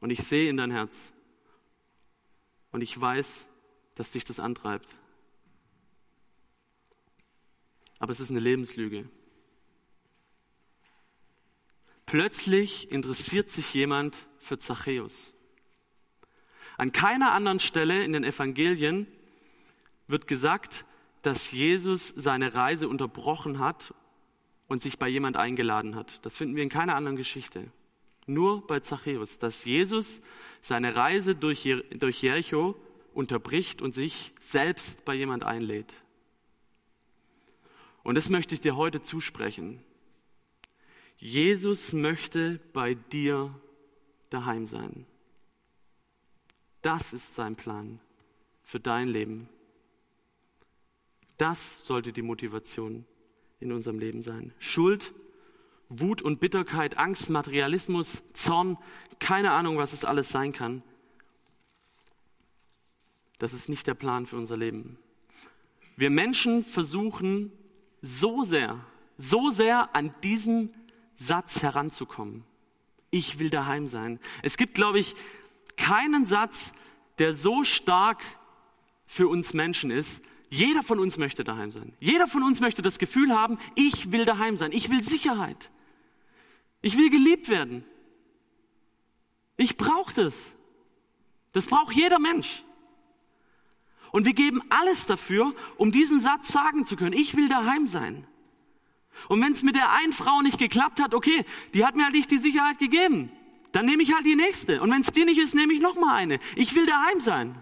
Und 0.00 0.10
ich 0.10 0.24
sehe 0.24 0.50
in 0.50 0.56
dein 0.56 0.72
Herz. 0.72 1.12
Und 2.72 2.80
ich 2.80 3.00
weiß, 3.00 3.48
dass 3.94 4.10
dich 4.10 4.24
das 4.24 4.40
antreibt. 4.40 4.96
Aber 7.98 8.12
es 8.12 8.20
ist 8.20 8.30
eine 8.30 8.40
Lebenslüge. 8.40 9.08
Plötzlich 12.06 12.90
interessiert 12.90 13.50
sich 13.50 13.74
jemand 13.74 14.16
für 14.38 14.58
Zachäus. 14.58 15.34
An 16.78 16.92
keiner 16.92 17.32
anderen 17.32 17.60
Stelle 17.60 18.04
in 18.04 18.12
den 18.12 18.24
Evangelien 18.24 19.06
wird 20.06 20.26
gesagt, 20.26 20.86
dass 21.22 21.50
Jesus 21.50 22.14
seine 22.16 22.54
Reise 22.54 22.88
unterbrochen 22.88 23.58
hat 23.58 23.92
und 24.68 24.80
sich 24.80 24.98
bei 24.98 25.08
jemand 25.08 25.36
eingeladen 25.36 25.96
hat. 25.96 26.24
Das 26.24 26.36
finden 26.36 26.56
wir 26.56 26.62
in 26.62 26.68
keiner 26.68 26.94
anderen 26.94 27.16
Geschichte. 27.16 27.70
Nur 28.26 28.66
bei 28.66 28.80
Zachäus, 28.80 29.38
dass 29.38 29.64
Jesus 29.64 30.20
seine 30.60 30.94
Reise 30.94 31.34
durch, 31.34 31.64
Jericho 31.64 32.76
unterbricht 33.12 33.82
und 33.82 33.92
sich 33.92 34.32
selbst 34.38 35.04
bei 35.04 35.14
jemand 35.14 35.44
einlädt. 35.44 35.92
Und 38.08 38.14
das 38.14 38.30
möchte 38.30 38.54
ich 38.54 38.62
dir 38.62 38.74
heute 38.74 39.02
zusprechen. 39.02 39.82
Jesus 41.18 41.92
möchte 41.92 42.58
bei 42.72 42.94
dir 42.94 43.54
daheim 44.30 44.66
sein. 44.66 45.04
Das 46.80 47.12
ist 47.12 47.34
sein 47.34 47.54
Plan 47.54 48.00
für 48.62 48.80
dein 48.80 49.08
Leben. 49.08 49.50
Das 51.36 51.84
sollte 51.84 52.14
die 52.14 52.22
Motivation 52.22 53.04
in 53.60 53.72
unserem 53.72 53.98
Leben 53.98 54.22
sein. 54.22 54.54
Schuld, 54.58 55.12
Wut 55.90 56.22
und 56.22 56.40
Bitterkeit, 56.40 56.96
Angst, 56.96 57.28
Materialismus, 57.28 58.22
Zorn, 58.32 58.78
keine 59.18 59.52
Ahnung, 59.52 59.76
was 59.76 59.92
es 59.92 60.06
alles 60.06 60.30
sein 60.30 60.54
kann. 60.54 60.82
Das 63.38 63.52
ist 63.52 63.68
nicht 63.68 63.86
der 63.86 63.92
Plan 63.92 64.24
für 64.24 64.38
unser 64.38 64.56
Leben. 64.56 64.96
Wir 65.98 66.08
Menschen 66.08 66.64
versuchen 66.64 67.52
so 68.02 68.44
sehr, 68.44 68.84
so 69.16 69.50
sehr 69.50 69.94
an 69.94 70.14
diesem 70.22 70.70
Satz 71.14 71.62
heranzukommen. 71.62 72.44
Ich 73.10 73.38
will 73.38 73.50
daheim 73.50 73.88
sein. 73.88 74.20
Es 74.42 74.56
gibt, 74.56 74.74
glaube 74.74 74.98
ich, 74.98 75.14
keinen 75.76 76.26
Satz, 76.26 76.72
der 77.18 77.34
so 77.34 77.64
stark 77.64 78.22
für 79.06 79.28
uns 79.28 79.54
Menschen 79.54 79.90
ist, 79.90 80.22
jeder 80.50 80.82
von 80.82 80.98
uns 80.98 81.18
möchte 81.18 81.44
daheim 81.44 81.70
sein. 81.70 81.92
Jeder 82.00 82.26
von 82.26 82.42
uns 82.42 82.60
möchte 82.60 82.80
das 82.80 82.98
Gefühl 82.98 83.32
haben, 83.32 83.58
ich 83.74 84.12
will 84.12 84.24
daheim 84.24 84.56
sein. 84.56 84.72
Ich 84.72 84.88
will 84.88 85.02
Sicherheit. 85.02 85.70
Ich 86.80 86.96
will 86.96 87.10
geliebt 87.10 87.48
werden. 87.48 87.84
Ich 89.56 89.76
brauche 89.76 90.14
das. 90.14 90.54
Das 91.52 91.66
braucht 91.66 91.94
jeder 91.94 92.18
Mensch. 92.18 92.62
Und 94.10 94.24
wir 94.24 94.32
geben 94.32 94.62
alles 94.70 95.06
dafür, 95.06 95.54
um 95.76 95.92
diesen 95.92 96.20
Satz 96.20 96.48
sagen 96.48 96.84
zu 96.86 96.96
können. 96.96 97.12
Ich 97.12 97.36
will 97.36 97.48
daheim 97.48 97.86
sein. 97.86 98.26
Und 99.28 99.42
wenn 99.42 99.52
es 99.52 99.62
mit 99.62 99.74
der 99.74 99.90
einen 99.92 100.12
Frau 100.12 100.42
nicht 100.42 100.58
geklappt 100.58 101.00
hat, 101.00 101.14
okay, 101.14 101.44
die 101.74 101.84
hat 101.84 101.96
mir 101.96 102.04
halt 102.04 102.14
nicht 102.14 102.30
die 102.30 102.38
Sicherheit 102.38 102.78
gegeben. 102.78 103.30
Dann 103.72 103.84
nehme 103.84 104.02
ich 104.02 104.14
halt 104.14 104.24
die 104.24 104.36
nächste. 104.36 104.80
Und 104.80 104.90
wenn 104.90 105.00
es 105.00 105.12
dir 105.12 105.24
nicht 105.24 105.38
ist, 105.38 105.54
nehme 105.54 105.72
ich 105.72 105.80
noch 105.80 105.96
mal 105.96 106.14
eine. 106.14 106.38
Ich 106.56 106.74
will 106.74 106.86
daheim 106.86 107.20
sein. 107.20 107.54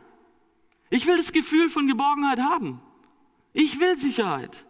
Ich 0.90 1.06
will 1.06 1.16
das 1.16 1.32
Gefühl 1.32 1.68
von 1.68 1.86
Geborgenheit 1.86 2.38
haben. 2.38 2.80
Ich 3.52 3.80
will 3.80 3.96
Sicherheit. 3.96 4.66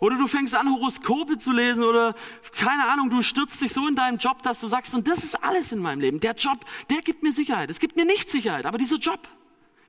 Oder 0.00 0.16
du 0.16 0.26
fängst 0.26 0.54
an, 0.54 0.70
Horoskope 0.70 1.38
zu 1.38 1.52
lesen 1.52 1.84
oder 1.84 2.14
keine 2.54 2.86
Ahnung, 2.86 3.10
du 3.10 3.22
stürzt 3.22 3.60
dich 3.60 3.72
so 3.72 3.86
in 3.86 3.94
deinem 3.94 4.18
Job, 4.18 4.42
dass 4.42 4.60
du 4.60 4.68
sagst, 4.68 4.94
und 4.94 5.08
das 5.08 5.24
ist 5.24 5.42
alles 5.42 5.72
in 5.72 5.78
meinem 5.78 6.00
Leben. 6.00 6.20
Der 6.20 6.34
Job, 6.34 6.64
der 6.90 7.02
gibt 7.02 7.22
mir 7.22 7.32
Sicherheit. 7.32 7.70
Es 7.70 7.80
gibt 7.80 7.96
mir 7.96 8.04
nicht 8.04 8.28
Sicherheit, 8.28 8.66
aber 8.66 8.78
dieser 8.78 8.96
Job, 8.96 9.28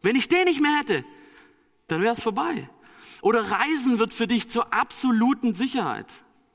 wenn 0.02 0.16
ich 0.16 0.30
den 0.30 0.46
nicht 0.46 0.62
mehr 0.62 0.78
hätte, 0.78 1.04
dann 1.88 2.02
wäre 2.02 2.14
es 2.14 2.22
vorbei. 2.22 2.70
Oder 3.22 3.50
Reisen 3.50 4.00
wird 4.00 4.14
für 4.14 4.28
dich 4.28 4.50
zur 4.50 4.74
absoluten 4.74 5.56
Sicherheit. 5.56 6.08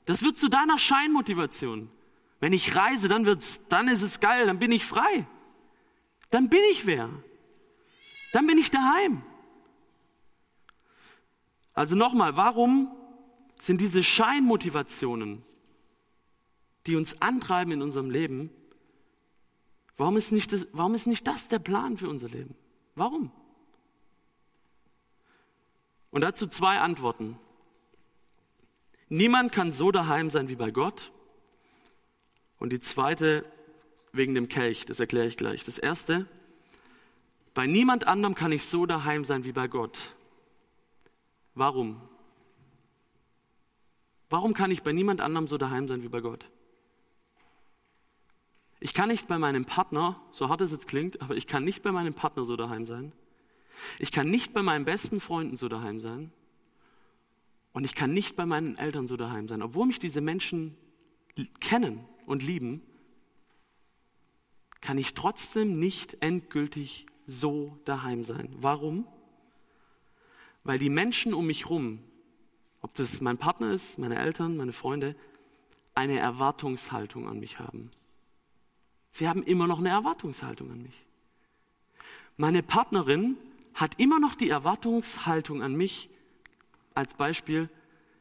Das 0.05 0.21
wird 0.21 0.37
zu 0.37 0.49
deiner 0.49 0.77
Scheinmotivation. 0.77 1.89
Wenn 2.39 2.53
ich 2.53 2.75
reise, 2.75 3.07
dann 3.07 3.25
wird's, 3.25 3.61
dann 3.69 3.87
ist 3.87 4.01
es 4.01 4.19
geil, 4.19 4.45
dann 4.45 4.59
bin 4.59 4.71
ich 4.71 4.85
frei. 4.85 5.27
Dann 6.29 6.49
bin 6.49 6.61
ich 6.71 6.85
wer. 6.85 7.09
Dann 8.33 8.47
bin 8.47 8.57
ich 8.57 8.71
daheim. 8.71 9.23
Also 11.73 11.95
nochmal, 11.95 12.35
warum 12.37 12.91
sind 13.61 13.81
diese 13.81 14.03
Scheinmotivationen, 14.03 15.43
die 16.85 16.95
uns 16.95 17.21
antreiben 17.21 17.71
in 17.71 17.81
unserem 17.81 18.09
Leben, 18.09 18.49
warum 19.97 20.17
ist 20.17 20.31
nicht 20.31 20.51
das, 20.51 20.67
warum 20.73 20.95
ist 20.95 21.07
nicht 21.07 21.25
das 21.27 21.47
der 21.47 21.59
Plan 21.59 21.97
für 21.97 22.09
unser 22.09 22.29
Leben? 22.29 22.55
Warum? 22.95 23.31
Und 26.13 26.21
dazu 26.21 26.45
zwei 26.45 26.77
Antworten. 26.77 27.39
Niemand 29.09 29.51
kann 29.51 29.71
so 29.71 29.91
daheim 29.91 30.29
sein 30.29 30.47
wie 30.47 30.55
bei 30.55 30.69
Gott. 30.69 31.11
Und 32.59 32.71
die 32.71 32.79
zweite 32.79 33.43
wegen 34.11 34.35
dem 34.35 34.47
Kelch, 34.47 34.85
das 34.85 34.99
erkläre 34.99 35.25
ich 35.25 35.37
gleich. 35.37 35.63
Das 35.63 35.79
erste, 35.79 36.27
bei 37.55 37.65
niemand 37.65 38.05
anderem 38.05 38.35
kann 38.35 38.51
ich 38.51 38.65
so 38.65 38.85
daheim 38.85 39.25
sein 39.25 39.43
wie 39.43 39.53
bei 39.53 39.67
Gott. 39.67 40.13
Warum? 41.55 41.99
Warum 44.29 44.53
kann 44.53 44.69
ich 44.69 44.83
bei 44.83 44.91
niemand 44.91 45.19
anderem 45.19 45.47
so 45.47 45.57
daheim 45.57 45.87
sein 45.87 46.03
wie 46.03 46.09
bei 46.09 46.21
Gott? 46.21 46.45
Ich 48.79 48.93
kann 48.93 49.09
nicht 49.09 49.27
bei 49.27 49.39
meinem 49.39 49.65
Partner, 49.65 50.21
so 50.29 50.47
hart 50.47 50.61
es 50.61 50.71
jetzt 50.71 50.87
klingt, 50.87 51.23
aber 51.23 51.35
ich 51.35 51.47
kann 51.47 51.63
nicht 51.63 51.81
bei 51.81 51.91
meinem 51.91 52.13
Partner 52.13 52.45
so 52.45 52.55
daheim 52.55 52.85
sein. 52.85 53.13
Ich 53.99 54.11
kann 54.11 54.29
nicht 54.29 54.53
bei 54.53 54.61
meinen 54.61 54.85
besten 54.85 55.19
Freunden 55.19 55.57
so 55.57 55.69
daheim 55.69 55.99
sein. 55.99 56.31
Und 57.73 57.85
ich 57.85 57.95
kann 57.95 58.13
nicht 58.13 58.35
bei 58.35 58.45
meinen 58.45 58.77
Eltern 58.77 59.07
so 59.07 59.17
daheim 59.17 59.47
sein. 59.47 59.61
Obwohl 59.61 59.87
mich 59.87 59.99
diese 59.99 60.21
Menschen 60.21 60.77
kennen 61.59 62.05
und 62.25 62.43
lieben, 62.43 62.81
kann 64.79 64.97
ich 64.97 65.13
trotzdem 65.13 65.79
nicht 65.79 66.17
endgültig 66.21 67.07
so 67.25 67.77
daheim 67.85 68.23
sein. 68.23 68.49
Warum? 68.57 69.07
Weil 70.63 70.77
die 70.77 70.89
Menschen 70.89 71.33
um 71.33 71.47
mich 71.47 71.65
herum, 71.65 71.99
ob 72.81 72.93
das 72.95 73.21
mein 73.21 73.37
Partner 73.37 73.71
ist, 73.73 73.97
meine 73.97 74.19
Eltern, 74.19 74.57
meine 74.57 74.73
Freunde, 74.73 75.15
eine 75.95 76.19
Erwartungshaltung 76.19 77.27
an 77.27 77.39
mich 77.39 77.59
haben. 77.59 77.89
Sie 79.11 79.29
haben 79.29 79.43
immer 79.43 79.67
noch 79.67 79.79
eine 79.79 79.89
Erwartungshaltung 79.89 80.71
an 80.71 80.81
mich. 80.81 81.05
Meine 82.35 82.63
Partnerin 82.63 83.37
hat 83.73 83.99
immer 83.99 84.19
noch 84.19 84.35
die 84.35 84.49
Erwartungshaltung 84.49 85.61
an 85.61 85.75
mich, 85.75 86.09
als 86.93 87.13
Beispiel, 87.15 87.69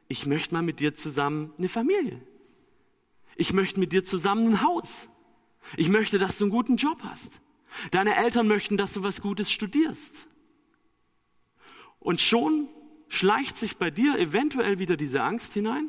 ich 0.09 0.27
möchte 0.27 0.55
mal 0.55 0.63
mit 0.63 0.81
dir 0.81 0.95
zusammen 0.95 1.53
eine 1.59 1.69
Familie. 1.69 2.21
Ich 3.37 3.53
möchte 3.53 3.81
mit 3.81 3.93
dir 3.93 4.05
zusammen 4.05 4.49
ein 4.49 4.63
Haus. 4.63 5.09
Ich 5.77 5.89
möchte, 5.89 6.19
dass 6.19 6.39
du 6.39 6.45
einen 6.45 6.51
guten 6.51 6.77
Job 6.77 7.03
hast. 7.03 7.41
Deine 7.91 8.17
Eltern 8.17 8.47
möchten, 8.47 8.77
dass 8.77 8.93
du 8.93 9.03
was 9.03 9.21
Gutes 9.23 9.51
studierst. 9.51 10.27
Und 11.99 12.21
schon 12.21 12.69
schleicht 13.09 13.57
sich 13.57 13.77
bei 13.77 13.91
dir 13.91 14.19
eventuell 14.19 14.79
wieder 14.79 14.97
diese 14.97 15.23
Angst 15.23 15.55
hinein. 15.55 15.89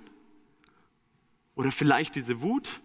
Oder 1.55 1.71
vielleicht 1.71 2.15
diese 2.15 2.41
Wut. 2.41 2.81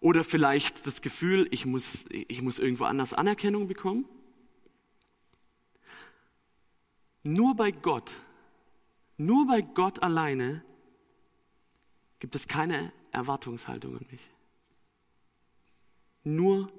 Oder 0.00 0.24
vielleicht 0.24 0.86
das 0.86 1.00
Gefühl, 1.00 1.48
ich 1.50 1.64
muss, 1.64 2.04
ich 2.10 2.42
muss 2.42 2.58
irgendwo 2.58 2.84
anders 2.84 3.14
Anerkennung 3.14 3.68
bekommen. 3.68 4.04
Nur 7.24 7.56
bei 7.56 7.70
Gott, 7.70 8.12
nur 9.16 9.46
bei 9.46 9.62
Gott 9.62 10.02
alleine 10.02 10.62
gibt 12.18 12.36
es 12.36 12.46
keine 12.46 12.92
Erwartungshaltung 13.12 13.96
an 13.96 14.06
mich. 14.10 14.20
Nur 16.22 16.70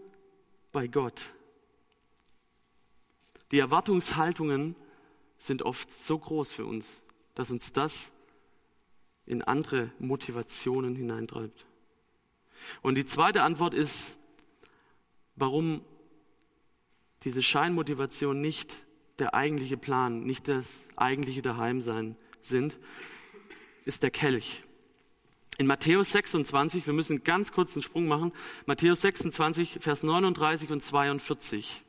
bei 0.71 0.87
Gott. 0.87 1.33
Die 3.51 3.59
Erwartungshaltungen 3.59 4.75
sind 5.37 5.63
oft 5.63 5.91
so 5.91 6.19
groß 6.19 6.53
für 6.53 6.65
uns, 6.65 7.01
dass 7.33 7.49
uns 7.49 7.73
das 7.73 8.11
in 9.25 9.41
andere 9.41 9.91
Motivationen 9.97 10.95
hineintreibt. 10.95 11.65
Und 12.83 12.95
die 12.95 13.05
zweite 13.05 13.41
Antwort 13.41 13.73
ist, 13.73 14.17
warum 15.35 15.81
diese 17.23 17.41
Scheinmotivation 17.41 18.39
nicht 18.39 18.84
der 19.19 19.33
eigentliche 19.33 19.77
Plan, 19.77 20.23
nicht 20.23 20.47
das 20.47 20.87
eigentliche 20.95 21.41
Daheimsein 21.41 22.15
sind, 22.41 22.77
ist 23.85 24.03
der 24.03 24.11
Kelch. 24.11 24.63
In 25.57 25.67
Matthäus 25.67 26.11
26, 26.11 26.85
wir 26.85 26.93
müssen 26.93 27.23
ganz 27.23 27.53
kurz 27.53 27.73
einen 27.75 27.83
Sprung 27.83 28.07
machen, 28.07 28.33
Matthäus 28.65 29.01
26, 29.01 29.77
Vers 29.79 30.03
39 30.03 30.71
und 30.71 30.83
42, 30.83 31.83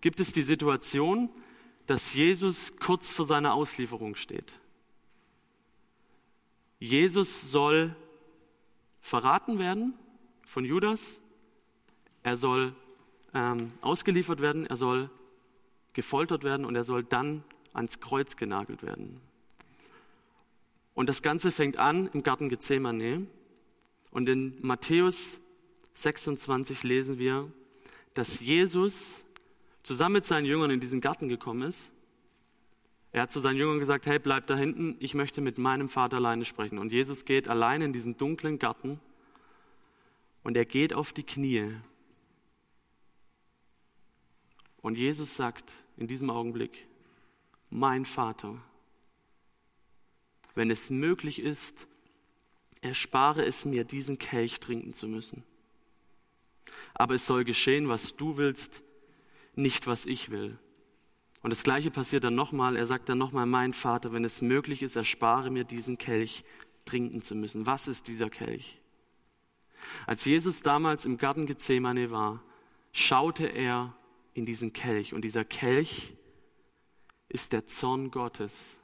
gibt 0.00 0.18
es 0.18 0.32
die 0.32 0.42
Situation, 0.42 1.30
dass 1.86 2.14
Jesus 2.14 2.76
kurz 2.78 3.12
vor 3.12 3.24
seiner 3.24 3.54
Auslieferung 3.54 4.16
steht. 4.16 4.52
Jesus 6.80 7.52
soll 7.52 7.94
verraten 9.00 9.60
werden 9.60 9.94
von 10.44 10.64
Judas, 10.64 11.20
er 12.24 12.36
soll 12.36 12.74
ähm, 13.34 13.72
ausgeliefert 13.80 14.40
werden, 14.40 14.66
er 14.66 14.76
soll 14.76 15.08
gefoltert 15.92 16.44
werden 16.44 16.64
und 16.64 16.74
er 16.74 16.84
soll 16.84 17.04
dann 17.04 17.44
ans 17.72 18.00
Kreuz 18.00 18.36
genagelt 18.36 18.82
werden. 18.82 19.20
Und 20.94 21.08
das 21.08 21.22
Ganze 21.22 21.52
fängt 21.52 21.78
an 21.78 22.08
im 22.12 22.22
Garten 22.22 22.48
Gethsemane. 22.48 23.26
Und 24.10 24.28
in 24.28 24.58
Matthäus 24.60 25.40
26 25.94 26.82
lesen 26.82 27.18
wir, 27.18 27.50
dass 28.14 28.40
Jesus 28.40 29.24
zusammen 29.82 30.14
mit 30.14 30.26
seinen 30.26 30.44
Jüngern 30.44 30.70
in 30.70 30.80
diesen 30.80 31.00
Garten 31.00 31.28
gekommen 31.28 31.62
ist. 31.62 31.90
Er 33.10 33.22
hat 33.22 33.32
zu 33.32 33.40
seinen 33.40 33.56
Jüngern 33.56 33.78
gesagt, 33.78 34.06
hey, 34.06 34.18
bleib 34.18 34.46
da 34.46 34.56
hinten, 34.56 34.96
ich 34.98 35.14
möchte 35.14 35.40
mit 35.40 35.58
meinem 35.58 35.88
Vater 35.88 36.16
alleine 36.16 36.44
sprechen. 36.44 36.78
Und 36.78 36.92
Jesus 36.92 37.24
geht 37.24 37.48
allein 37.48 37.82
in 37.82 37.92
diesen 37.92 38.16
dunklen 38.16 38.58
Garten 38.58 39.00
und 40.42 40.56
er 40.56 40.64
geht 40.64 40.94
auf 40.94 41.12
die 41.12 41.22
Knie. 41.22 41.74
Und 44.80 44.98
Jesus 44.98 45.36
sagt 45.36 45.72
in 46.02 46.08
diesem 46.08 46.30
Augenblick, 46.30 46.88
mein 47.70 48.04
Vater, 48.04 48.60
wenn 50.56 50.68
es 50.68 50.90
möglich 50.90 51.40
ist, 51.40 51.86
erspare 52.80 53.44
es 53.44 53.64
mir, 53.64 53.84
diesen 53.84 54.18
Kelch 54.18 54.58
trinken 54.58 54.94
zu 54.94 55.06
müssen. 55.06 55.44
Aber 56.92 57.14
es 57.14 57.24
soll 57.24 57.44
geschehen, 57.44 57.88
was 57.88 58.16
du 58.16 58.36
willst, 58.36 58.82
nicht 59.54 59.86
was 59.86 60.04
ich 60.04 60.30
will. 60.30 60.58
Und 61.40 61.50
das 61.50 61.62
Gleiche 61.62 61.92
passiert 61.92 62.24
dann 62.24 62.34
nochmal. 62.34 62.74
Er 62.74 62.86
sagt 62.86 63.08
dann 63.08 63.18
nochmal, 63.18 63.46
mein 63.46 63.72
Vater, 63.72 64.12
wenn 64.12 64.24
es 64.24 64.42
möglich 64.42 64.82
ist, 64.82 64.96
erspare 64.96 65.50
mir 65.50 65.62
diesen 65.62 65.98
Kelch 65.98 66.44
trinken 66.84 67.22
zu 67.22 67.36
müssen. 67.36 67.64
Was 67.66 67.86
ist 67.86 68.08
dieser 68.08 68.28
Kelch? 68.28 68.80
Als 70.06 70.24
Jesus 70.24 70.62
damals 70.62 71.04
im 71.04 71.16
Garten 71.16 71.46
Gethsemane 71.46 72.10
war, 72.10 72.42
schaute 72.92 73.46
er 73.46 73.94
in 74.34 74.46
diesen 74.46 74.72
Kelch. 74.72 75.14
Und 75.14 75.22
dieser 75.22 75.44
Kelch 75.44 76.14
ist 77.28 77.52
der 77.52 77.66
Zorn 77.66 78.10
Gottes. 78.10 78.78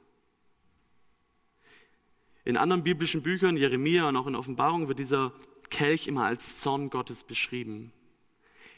In 2.45 2.57
anderen 2.57 2.83
biblischen 2.83 3.21
Büchern, 3.21 3.57
Jeremia 3.57 4.07
und 4.07 4.15
auch 4.15 4.27
in 4.27 4.35
Offenbarung, 4.35 4.87
wird 4.87 4.99
dieser 4.99 5.33
Kelch 5.69 6.07
immer 6.07 6.25
als 6.25 6.59
Zorn 6.59 6.89
Gottes 6.89 7.23
beschrieben. 7.23 7.91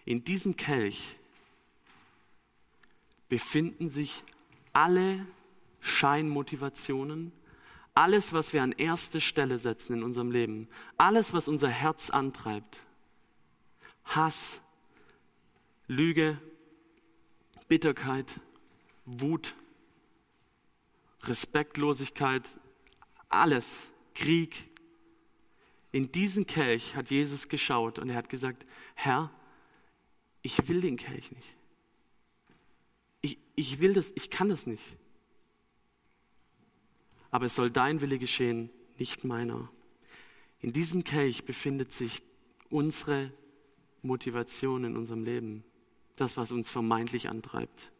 In 0.03 0.23
diesem 0.23 0.57
Kelch 0.57 1.15
befinden 3.29 3.89
sich 3.89 4.23
alle 4.73 5.25
Scheinmotivationen, 5.79 7.31
alles, 7.93 8.33
was 8.33 8.53
wir 8.53 8.61
an 8.61 8.71
erste 8.71 9.21
Stelle 9.21 9.59
setzen 9.59 9.93
in 9.93 10.03
unserem 10.03 10.31
Leben, 10.31 10.67
alles, 10.97 11.33
was 11.33 11.47
unser 11.47 11.69
Herz 11.69 12.09
antreibt. 12.09 12.81
Hass, 14.03 14.61
Lüge, 15.87 16.37
Bitterkeit, 17.71 18.41
Wut, 19.05 19.55
Respektlosigkeit, 21.23 22.59
alles, 23.29 23.89
Krieg. 24.13 24.67
In 25.93 26.11
diesen 26.11 26.45
Kelch 26.45 26.97
hat 26.97 27.11
Jesus 27.11 27.47
geschaut 27.47 27.97
und 27.97 28.09
er 28.09 28.17
hat 28.17 28.27
gesagt, 28.27 28.65
Herr, 28.93 29.31
ich 30.41 30.67
will 30.67 30.81
den 30.81 30.97
Kelch 30.97 31.31
nicht. 31.31 31.47
Ich, 33.21 33.37
ich 33.55 33.79
will 33.79 33.93
das, 33.93 34.11
ich 34.15 34.29
kann 34.29 34.49
das 34.49 34.67
nicht. 34.67 34.83
Aber 37.29 37.45
es 37.45 37.55
soll 37.55 37.71
dein 37.71 38.01
Wille 38.01 38.19
geschehen, 38.19 38.69
nicht 38.97 39.23
meiner. 39.23 39.71
In 40.59 40.73
diesem 40.73 41.05
Kelch 41.05 41.45
befindet 41.45 41.93
sich 41.93 42.21
unsere 42.69 43.31
Motivation 44.01 44.83
in 44.83 44.97
unserem 44.97 45.23
Leben, 45.23 45.63
das, 46.21 46.37
was 46.37 46.51
uns 46.51 46.69
vermeintlich 46.69 47.29
antreibt. 47.29 47.91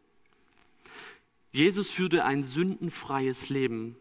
Jesus 1.52 1.90
führte 1.90 2.24
ein 2.24 2.42
sündenfreies 2.42 3.50
Leben 3.50 3.96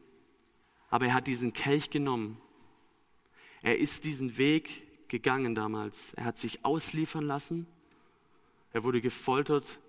aber 0.92 1.08
er 1.08 1.14
hat 1.16 1.26
diesen 1.26 1.54
Kelch 1.54 1.90
genommen. 1.90 2.38
Er 3.64 3.80
ist 3.80 4.04
diesen 4.04 4.38
Weg 4.38 5.08
gegangen 5.08 5.56
damals. 5.56 6.14
Er 6.14 6.26
hat 6.26 6.38
sich 6.38 6.64
ausliefern 6.64 7.26
lassen. 7.26 7.66
Er 8.74 8.84
wurde 8.84 9.02
gefoltert 9.02 9.80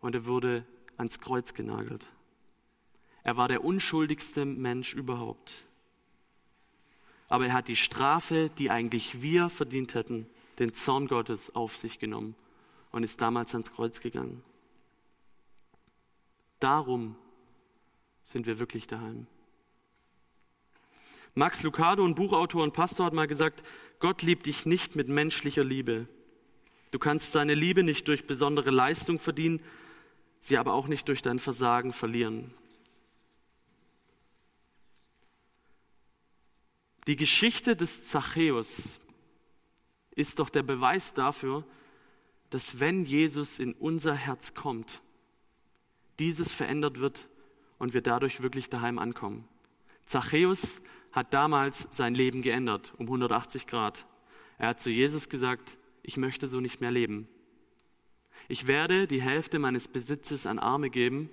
und 0.00 0.14
er 0.14 0.24
wurde 0.24 0.66
ans 0.96 1.20
Kreuz 1.20 1.52
genagelt. 1.54 2.10
Er 3.22 3.36
war 3.36 3.48
der 3.48 3.64
unschuldigste 3.64 4.44
Mensch 4.46 4.94
überhaupt. 4.94 5.66
Aber 7.28 7.46
er 7.46 7.52
hat 7.52 7.68
die 7.68 7.76
Strafe, 7.76 8.50
die 8.56 8.70
eigentlich 8.70 9.20
wir 9.20 9.50
verdient 9.50 9.94
hätten, 9.94 10.26
den 10.58 10.72
Zorn 10.72 11.06
Gottes 11.06 11.54
auf 11.54 11.76
sich 11.76 11.98
genommen 11.98 12.34
und 12.90 13.02
ist 13.02 13.20
damals 13.20 13.52
ans 13.52 13.72
Kreuz 13.72 14.00
gegangen. 14.00 14.42
Darum 16.60 17.16
sind 18.22 18.46
wir 18.46 18.58
wirklich 18.58 18.86
daheim. 18.86 19.26
Max 21.34 21.62
Lucado, 21.62 22.04
ein 22.04 22.14
Buchautor 22.14 22.62
und 22.62 22.72
Pastor, 22.72 23.06
hat 23.06 23.12
mal 23.12 23.26
gesagt, 23.26 23.62
Gott 23.98 24.22
liebt 24.22 24.46
dich 24.46 24.64
nicht 24.64 24.96
mit 24.96 25.08
menschlicher 25.08 25.64
Liebe. 25.64 26.08
Du 26.90 26.98
kannst 26.98 27.32
seine 27.32 27.54
Liebe 27.54 27.82
nicht 27.82 28.08
durch 28.08 28.26
besondere 28.26 28.70
Leistung 28.70 29.18
verdienen, 29.18 29.60
sie 30.40 30.56
aber 30.56 30.72
auch 30.72 30.88
nicht 30.88 31.08
durch 31.08 31.20
dein 31.20 31.38
Versagen 31.38 31.92
verlieren. 31.92 32.54
Die 37.06 37.16
Geschichte 37.16 37.76
des 37.76 38.08
Zachäus 38.08 38.98
ist 40.12 40.38
doch 40.38 40.48
der 40.48 40.62
Beweis 40.62 41.14
dafür, 41.14 41.64
dass 42.50 42.80
wenn 42.80 43.04
Jesus 43.04 43.58
in 43.58 43.72
unser 43.72 44.14
Herz 44.14 44.54
kommt, 44.54 45.02
dieses 46.18 46.52
verändert 46.52 47.00
wird 47.00 47.28
und 47.78 47.94
wir 47.94 48.02
dadurch 48.02 48.40
wirklich 48.40 48.70
daheim 48.70 48.98
ankommen. 48.98 49.46
Zachäus 50.06 50.80
hat 51.12 51.34
damals 51.34 51.88
sein 51.90 52.14
Leben 52.14 52.42
geändert, 52.42 52.92
um 52.98 53.06
180 53.06 53.66
Grad. 53.66 54.06
Er 54.58 54.68
hat 54.68 54.80
zu 54.80 54.90
Jesus 54.90 55.28
gesagt, 55.28 55.78
ich 56.02 56.16
möchte 56.16 56.48
so 56.48 56.60
nicht 56.60 56.80
mehr 56.80 56.90
leben. 56.90 57.28
Ich 58.48 58.66
werde 58.66 59.06
die 59.06 59.20
Hälfte 59.20 59.58
meines 59.58 59.88
Besitzes 59.88 60.46
an 60.46 60.58
Arme 60.58 60.88
geben 60.88 61.30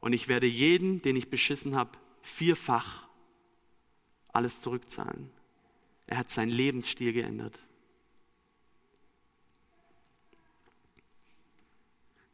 und 0.00 0.12
ich 0.12 0.28
werde 0.28 0.46
jeden, 0.46 1.02
den 1.02 1.16
ich 1.16 1.30
beschissen 1.30 1.76
habe, 1.76 1.90
vierfach 2.22 3.06
alles 4.32 4.60
zurückzahlen. 4.60 5.30
Er 6.06 6.18
hat 6.18 6.30
seinen 6.30 6.50
Lebensstil 6.50 7.12
geändert. 7.12 7.58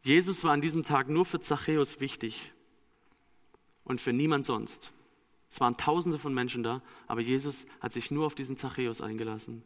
Jesus 0.02 0.44
war 0.44 0.52
an 0.52 0.60
diesem 0.60 0.84
Tag 0.84 1.08
nur 1.08 1.24
für 1.24 1.40
Zachäus 1.40 2.00
wichtig 2.00 2.52
und 3.84 4.00
für 4.00 4.12
niemand 4.12 4.46
sonst. 4.46 4.92
Es 5.50 5.60
waren 5.60 5.76
Tausende 5.76 6.18
von 6.18 6.32
Menschen 6.32 6.62
da, 6.62 6.80
aber 7.06 7.20
Jesus 7.20 7.66
hat 7.80 7.92
sich 7.92 8.10
nur 8.10 8.26
auf 8.26 8.34
diesen 8.34 8.56
Zachäus 8.56 9.00
eingelassen. 9.00 9.62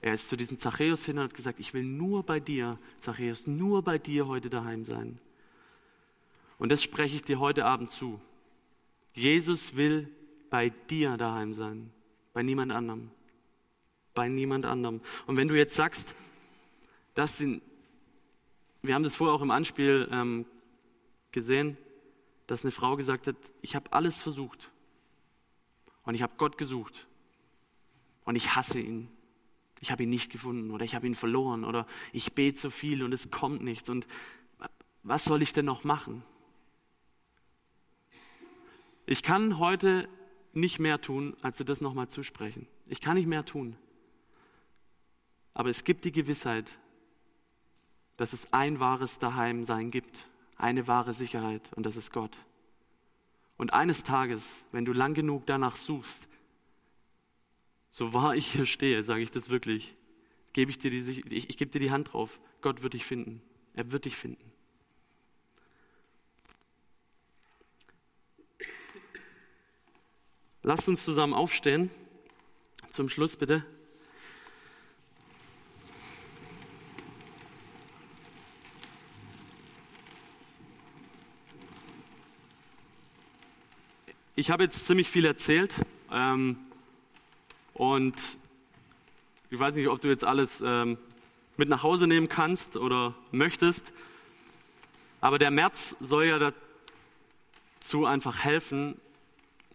Er 0.00 0.12
ist 0.12 0.28
zu 0.28 0.36
diesem 0.36 0.58
Zachäus 0.58 1.04
hin 1.06 1.18
und 1.18 1.24
hat 1.24 1.34
gesagt, 1.34 1.60
ich 1.60 1.72
will 1.74 1.84
nur 1.84 2.24
bei 2.24 2.40
dir, 2.40 2.78
Zachäus, 2.98 3.46
nur 3.46 3.82
bei 3.82 3.98
dir 3.98 4.26
heute 4.26 4.50
daheim 4.50 4.84
sein. 4.84 5.20
Und 6.58 6.70
das 6.70 6.82
spreche 6.82 7.16
ich 7.16 7.22
dir 7.22 7.38
heute 7.38 7.64
Abend 7.64 7.92
zu. 7.92 8.20
Jesus 9.14 9.76
will 9.76 10.08
bei 10.50 10.70
dir 10.90 11.16
daheim 11.16 11.54
sein, 11.54 11.92
bei 12.32 12.42
niemand 12.42 12.72
anderem. 12.72 13.10
Bei 14.14 14.28
niemand 14.28 14.66
anderem. 14.66 15.00
Und 15.26 15.36
wenn 15.36 15.48
du 15.48 15.56
jetzt 15.56 15.76
sagst, 15.76 16.16
das 17.14 17.38
sind, 17.38 17.62
wir 18.82 18.94
haben 18.94 19.04
das 19.04 19.14
vorher 19.14 19.34
auch 19.34 19.42
im 19.42 19.50
Anspiel 19.50 20.08
ähm, 20.10 20.44
gesehen, 21.30 21.76
dass 22.46 22.64
eine 22.64 22.72
Frau 22.72 22.96
gesagt 22.96 23.26
hat, 23.26 23.36
ich 23.62 23.76
habe 23.76 23.92
alles 23.92 24.20
versucht. 24.20 24.70
Und 26.02 26.14
ich 26.14 26.22
habe 26.22 26.34
Gott 26.36 26.58
gesucht. 26.58 27.06
Und 28.24 28.36
ich 28.36 28.54
hasse 28.56 28.80
ihn. 28.80 29.08
Ich 29.80 29.90
habe 29.90 30.02
ihn 30.02 30.10
nicht 30.10 30.30
gefunden 30.30 30.70
oder 30.70 30.84
ich 30.84 30.94
habe 30.94 31.06
ihn 31.06 31.14
verloren 31.14 31.64
oder 31.64 31.86
ich 32.12 32.34
bete 32.34 32.58
so 32.58 32.70
viel 32.70 33.02
und 33.02 33.12
es 33.12 33.30
kommt 33.30 33.62
nichts. 33.62 33.88
Und 33.88 34.06
was 35.02 35.24
soll 35.24 35.42
ich 35.42 35.52
denn 35.52 35.64
noch 35.64 35.82
machen? 35.82 36.22
Ich 39.06 39.22
kann 39.22 39.58
heute 39.58 40.08
nicht 40.52 40.78
mehr 40.78 41.00
tun, 41.00 41.36
als 41.42 41.56
dir 41.56 41.64
das 41.64 41.80
nochmal 41.80 42.08
zusprechen. 42.08 42.68
Ich 42.86 43.00
kann 43.00 43.16
nicht 43.16 43.26
mehr 43.26 43.44
tun. 43.44 43.76
Aber 45.54 45.68
es 45.68 45.82
gibt 45.82 46.04
die 46.04 46.12
Gewissheit, 46.12 46.78
dass 48.22 48.32
es 48.32 48.52
ein 48.52 48.78
wahres 48.78 49.18
Daheimsein 49.18 49.90
gibt, 49.90 50.28
eine 50.56 50.86
wahre 50.86 51.12
Sicherheit 51.12 51.72
und 51.74 51.84
das 51.84 51.96
ist 51.96 52.12
Gott. 52.12 52.38
Und 53.56 53.72
eines 53.72 54.04
Tages, 54.04 54.62
wenn 54.70 54.84
du 54.84 54.92
lang 54.92 55.14
genug 55.14 55.44
danach 55.46 55.74
suchst, 55.74 56.28
so 57.90 58.14
wahr 58.14 58.36
ich 58.36 58.52
hier 58.52 58.64
stehe, 58.64 59.02
sage 59.02 59.22
ich 59.22 59.32
das 59.32 59.50
wirklich, 59.50 59.96
gebe 60.52 60.70
ich 60.70 60.78
dir 60.78 60.92
die, 60.92 61.00
ich, 61.34 61.50
ich 61.50 61.56
gebe 61.56 61.72
dir 61.72 61.80
die 61.80 61.90
Hand 61.90 62.12
drauf. 62.12 62.38
Gott 62.60 62.84
wird 62.84 62.92
dich 62.92 63.04
finden. 63.04 63.42
Er 63.74 63.90
wird 63.90 64.04
dich 64.04 64.14
finden. 64.14 64.52
Lasst 70.62 70.86
uns 70.86 71.04
zusammen 71.04 71.34
aufstehen. 71.34 71.90
Zum 72.88 73.08
Schluss 73.08 73.34
bitte. 73.34 73.66
Ich 84.34 84.50
habe 84.50 84.62
jetzt 84.62 84.86
ziemlich 84.86 85.10
viel 85.10 85.26
erzählt 85.26 85.74
ähm, 86.10 86.56
und 87.74 88.38
ich 89.50 89.58
weiß 89.58 89.74
nicht, 89.74 89.88
ob 89.88 90.00
du 90.00 90.08
jetzt 90.08 90.24
alles 90.24 90.62
ähm, 90.64 90.96
mit 91.58 91.68
nach 91.68 91.82
Hause 91.82 92.06
nehmen 92.06 92.30
kannst 92.30 92.78
oder 92.78 93.14
möchtest, 93.30 93.92
aber 95.20 95.38
der 95.38 95.50
März 95.50 95.96
soll 96.00 96.24
ja 96.24 96.52
dazu 97.78 98.06
einfach 98.06 98.42
helfen, 98.42 98.98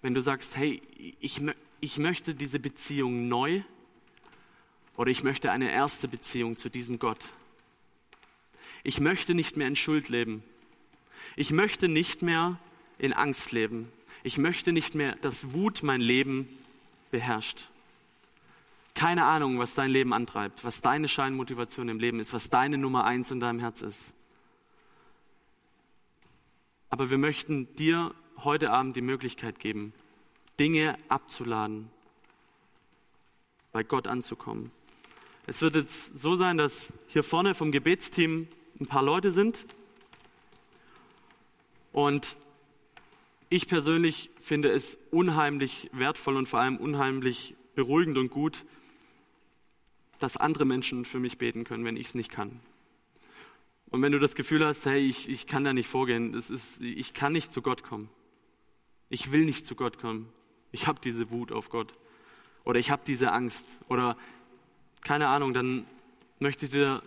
wenn 0.02 0.16
du 0.16 0.22
sagst, 0.22 0.58
hey, 0.58 0.82
ich, 1.20 1.40
ich 1.80 2.00
möchte 2.00 2.34
diese 2.34 2.60
Beziehung 2.60 3.28
neu 3.28 3.62
oder 4.96 5.12
ich 5.12 5.22
möchte 5.22 5.52
eine 5.52 5.72
erste 5.72 6.08
Beziehung 6.08 6.58
zu 6.58 6.72
diesem 6.72 6.98
Gott. 6.98 7.26
Ich 8.84 9.00
möchte 9.00 9.36
nicht 9.36 9.56
mehr 9.56 9.68
in 9.68 9.76
Schuld 9.76 10.10
leben. 10.10 10.44
Ich 11.36 11.52
möchte 11.52 11.88
nicht 11.88 12.24
mehr 12.24 12.60
in 12.98 13.14
Angst 13.14 13.52
leben. 13.52 13.92
Ich 14.24 14.38
möchte 14.38 14.74
nicht 14.74 14.96
mehr, 14.96 15.14
dass 15.16 15.54
Wut 15.54 15.84
mein 15.84 16.02
Leben 16.02 16.48
beherrscht. 17.12 17.68
Keine 18.94 19.26
Ahnung, 19.26 19.60
was 19.60 19.76
dein 19.76 19.92
Leben 19.92 20.14
antreibt, 20.14 20.64
was 20.64 20.82
deine 20.82 21.08
Scheinmotivation 21.08 21.88
im 21.88 22.00
Leben 22.00 22.20
ist, 22.20 22.34
was 22.34 22.50
deine 22.50 22.78
Nummer 22.78 23.06
eins 23.06 23.30
in 23.32 23.40
deinem 23.40 23.60
Herz 23.60 23.82
ist. 23.82 24.12
Aber 26.90 27.10
wir 27.10 27.18
möchten 27.18 27.76
dir 27.76 28.14
heute 28.44 28.72
Abend 28.72 28.96
die 28.96 29.02
Möglichkeit 29.02 29.60
geben, 29.60 29.94
Dinge 30.60 30.98
abzuladen, 31.10 31.90
bei 33.72 33.84
Gott 33.84 34.08
anzukommen. 34.08 34.72
Es 35.46 35.62
wird 35.62 35.76
jetzt 35.76 36.18
so 36.18 36.36
sein, 36.36 36.58
dass 36.58 36.92
hier 37.08 37.24
vorne 37.24 37.54
vom 37.54 37.72
Gebetsteam 37.72 38.48
ein 38.80 38.88
paar 38.88 39.04
Leute 39.04 39.32
sind 39.32 39.66
und 41.94 42.36
ich 43.50 43.68
persönlich 43.68 44.30
finde 44.42 44.72
es 44.72 44.98
unheimlich 45.12 45.90
wertvoll 45.94 46.36
und 46.38 46.48
vor 46.48 46.60
allem 46.60 46.78
unheimlich 46.78 47.56
beruhigend 47.76 48.18
und 48.18 48.30
gut, 48.30 48.66
dass 50.20 50.38
andere 50.38 50.66
Menschen 50.66 51.06
für 51.06 51.20
mich 51.20 51.38
beten 51.38 51.64
können, 51.64 51.86
wenn 51.86 51.96
ich 51.96 52.08
es 52.08 52.16
nicht 52.16 52.32
kann. 52.32 52.60
Und 53.90 54.02
wenn 54.02 54.12
du 54.12 54.20
das 54.20 54.36
Gefühl 54.36 54.66
hast, 54.66 54.86
hey, 54.86 55.00
ich, 55.00 55.30
ich 55.30 55.48
kann 55.48 55.64
da 55.64 55.74
nicht 55.74 55.88
vorgehen, 55.88 56.34
das 56.34 56.50
ist, 56.50 56.82
ich 56.82 57.14
kann 57.14 57.32
nicht 57.32 57.54
zu 57.54 57.62
Gott 57.62 57.84
kommen. 57.84 58.10
Ich 59.10 59.32
will 59.32 59.46
nicht 59.46 59.66
zu 59.66 59.76
Gott 59.76 59.98
kommen. 60.00 60.28
Ich 60.72 60.88
habe 60.88 61.00
diese 61.02 61.30
Wut 61.30 61.54
auf 61.54 61.70
Gott. 61.70 61.94
Oder 62.66 62.80
ich 62.80 62.92
habe 62.92 63.04
diese 63.08 63.32
Angst. 63.32 63.70
Oder 63.88 64.18
keine 65.02 65.30
Ahnung, 65.30 65.54
dann 65.54 65.86
möchte 66.40 66.66
ich 66.66 66.72
dir 66.72 67.02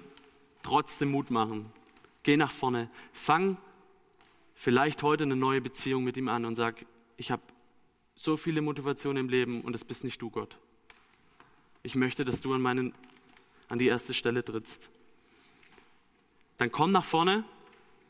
trotzdem 0.63 1.11
Mut 1.11 1.31
machen. 1.31 1.71
Geh 2.23 2.39
nach 2.39 2.51
vorne. 2.51 2.89
Fang 3.13 3.59
vielleicht 4.61 5.03
heute 5.03 5.25
eine 5.25 5.37
neue 5.37 5.63
Beziehung 5.63 6.05
mit 6.05 6.19
ihm 6.19 6.29
an 6.29 6.45
und 6.45 6.55
sag, 6.55 6.85
ich 7.17 7.31
habe 7.31 7.41
so 8.15 8.37
viele 8.37 8.61
Motivationen 8.61 9.25
im 9.25 9.31
Leben 9.31 9.63
und 9.63 9.75
es 9.75 9.85
bist 9.85 10.05
nicht 10.05 10.21
du, 10.21 10.29
Gott. 10.29 10.59
Ich 11.83 11.95
möchte, 11.95 12.27
dass 12.27 12.43
du 12.43 12.53
an, 12.53 12.61
meinen, 12.61 12.93
an 13.71 13.79
die 13.79 13.87
erste 13.87 14.13
Stelle 14.13 14.45
trittst. 14.45 14.91
Dann 16.59 16.71
komm 16.71 16.93
nach 16.93 17.07
vorne. 17.07 17.45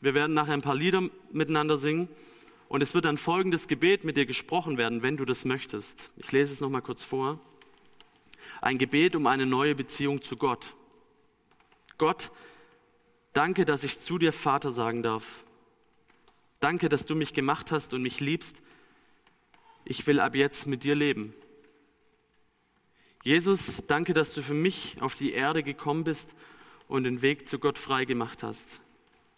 Wir 0.01 0.13
werden 0.13 0.33
nachher 0.33 0.51
ein 0.51 0.61
paar 0.61 0.75
Lieder 0.75 1.09
miteinander 1.31 1.77
singen. 1.77 2.09
Und 2.67 2.83
es 2.83 2.93
wird 2.93 3.05
dann 3.05 3.17
folgendes 3.17 3.69
Gebet 3.69 4.03
mit 4.03 4.17
dir 4.17 4.25
gesprochen 4.25 4.77
werden, 4.77 5.01
wenn 5.03 5.15
du 5.15 5.23
das 5.23 5.45
möchtest. 5.45 6.11
Ich 6.17 6.33
lese 6.33 6.51
es 6.51 6.59
nochmal 6.59 6.81
kurz 6.81 7.01
vor. 7.01 7.39
Ein 8.59 8.77
Gebet 8.77 9.15
um 9.15 9.25
eine 9.25 9.45
neue 9.45 9.73
Beziehung 9.73 10.21
zu 10.21 10.35
Gott. 10.35 10.75
Gott, 11.97 12.29
danke, 13.31 13.63
dass 13.63 13.85
ich 13.85 13.99
zu 13.99 14.17
dir 14.17 14.33
Vater 14.33 14.73
sagen 14.73 15.01
darf. 15.01 15.45
Danke, 16.61 16.89
dass 16.89 17.07
du 17.07 17.15
mich 17.15 17.33
gemacht 17.33 17.71
hast 17.71 17.95
und 17.95 18.03
mich 18.03 18.19
liebst. 18.19 18.61
Ich 19.83 20.05
will 20.05 20.19
ab 20.19 20.35
jetzt 20.35 20.67
mit 20.67 20.83
dir 20.83 20.93
leben. 20.93 21.33
Jesus, 23.23 23.83
danke, 23.87 24.13
dass 24.13 24.35
du 24.35 24.43
für 24.43 24.53
mich 24.53 25.01
auf 25.01 25.15
die 25.15 25.33
Erde 25.33 25.63
gekommen 25.63 26.03
bist 26.03 26.35
und 26.87 27.03
den 27.03 27.23
Weg 27.23 27.47
zu 27.47 27.57
Gott 27.57 27.79
frei 27.79 28.05
gemacht 28.05 28.43
hast. 28.43 28.79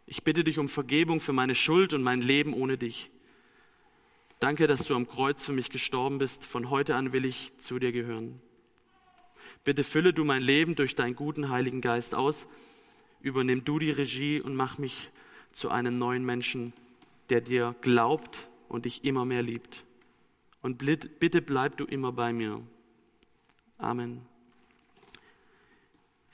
Ich 0.05 0.24
bitte 0.24 0.43
dich 0.43 0.59
um 0.59 0.67
Vergebung 0.67 1.21
für 1.21 1.32
meine 1.32 1.55
Schuld 1.55 1.93
und 1.93 2.03
mein 2.03 2.21
Leben 2.21 2.53
ohne 2.53 2.78
dich. 2.78 3.09
Danke, 4.41 4.67
dass 4.67 4.86
du 4.86 4.93
am 4.93 5.07
Kreuz 5.07 5.45
für 5.45 5.53
mich 5.53 5.69
gestorben 5.69 6.17
bist. 6.17 6.43
Von 6.43 6.69
heute 6.69 6.95
an 6.95 7.13
will 7.13 7.24
ich 7.24 7.57
zu 7.57 7.80
dir 7.80 7.93
gehören. 7.93 8.41
Bitte 9.63 9.86
fülle 9.86 10.11
du 10.11 10.26
mein 10.26 10.41
Leben 10.41 10.76
durch 10.76 10.95
deinen 10.95 11.15
guten 11.15 11.47
Heiligen 11.47 11.80
Geist 11.80 12.15
aus. 12.15 12.47
Übernimm 13.21 13.63
du 13.63 13.80
die 13.80 13.91
Regie 13.91 14.41
und 14.41 14.57
mach 14.57 14.78
mich 14.78 15.09
zu 15.53 15.69
einem 15.69 15.97
neuen 15.97 16.26
Menschen, 16.26 16.74
der 17.30 17.41
dir 17.41 17.76
glaubt 17.82 18.47
und 18.69 18.86
dich 18.86 19.03
immer 19.03 19.26
mehr 19.26 19.41
liebt. 19.41 19.86
Und 20.61 20.78
bitte 20.78 21.41
bleib 21.41 21.78
du 21.78 21.86
immer 21.86 22.11
bei 22.11 22.34
mir. 22.34 22.61
Amen. 23.78 24.21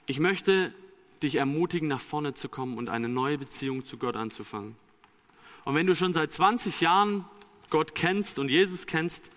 Ich 0.06 0.20
möchte 0.20 0.74
dich 1.22 1.36
ermutigen, 1.36 1.88
nach 1.88 2.00
vorne 2.00 2.34
zu 2.34 2.50
kommen 2.50 2.78
und 2.78 2.90
eine 2.90 3.10
neue 3.10 3.38
Beziehung 3.38 3.86
zu 3.86 3.98
Gott 3.98 4.16
anzufangen. 4.16 4.76
Und 5.66 5.76
wenn 5.76 5.88
du 5.88 5.96
schon 5.96 6.14
seit 6.14 6.32
20 6.32 6.82
Jahren 6.82 7.26
Gott 7.70 7.94
kennst 7.96 8.40
und 8.40 8.50
Jesus 8.50 8.88
kennst, 8.88 9.30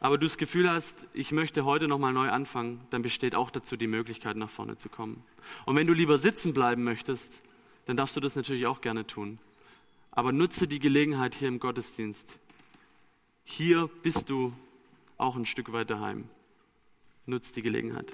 aber 0.00 0.18
du 0.18 0.26
das 0.26 0.38
Gefühl 0.38 0.70
hast, 0.70 0.96
ich 1.12 1.32
möchte 1.32 1.64
heute 1.64 1.88
nochmal 1.88 2.12
neu 2.12 2.28
anfangen, 2.28 2.80
dann 2.90 3.02
besteht 3.02 3.34
auch 3.34 3.50
dazu 3.50 3.76
die 3.76 3.88
Möglichkeit, 3.88 4.36
nach 4.36 4.50
vorne 4.50 4.76
zu 4.76 4.88
kommen. 4.88 5.24
Und 5.64 5.74
wenn 5.76 5.86
du 5.86 5.92
lieber 5.92 6.18
sitzen 6.18 6.52
bleiben 6.52 6.84
möchtest, 6.84 7.42
dann 7.86 7.96
darfst 7.96 8.14
du 8.16 8.20
das 8.20 8.36
natürlich 8.36 8.66
auch 8.66 8.80
gerne 8.80 9.06
tun. 9.06 9.38
Aber 10.18 10.32
nutze 10.32 10.66
die 10.66 10.80
Gelegenheit 10.80 11.36
hier 11.36 11.46
im 11.46 11.60
Gottesdienst. 11.60 12.40
Hier 13.44 13.88
bist 14.02 14.30
du 14.30 14.52
auch 15.16 15.36
ein 15.36 15.46
Stück 15.46 15.70
weit 15.70 15.90
daheim. 15.90 16.24
Nutze 17.24 17.54
die 17.54 17.62
Gelegenheit. 17.62 18.12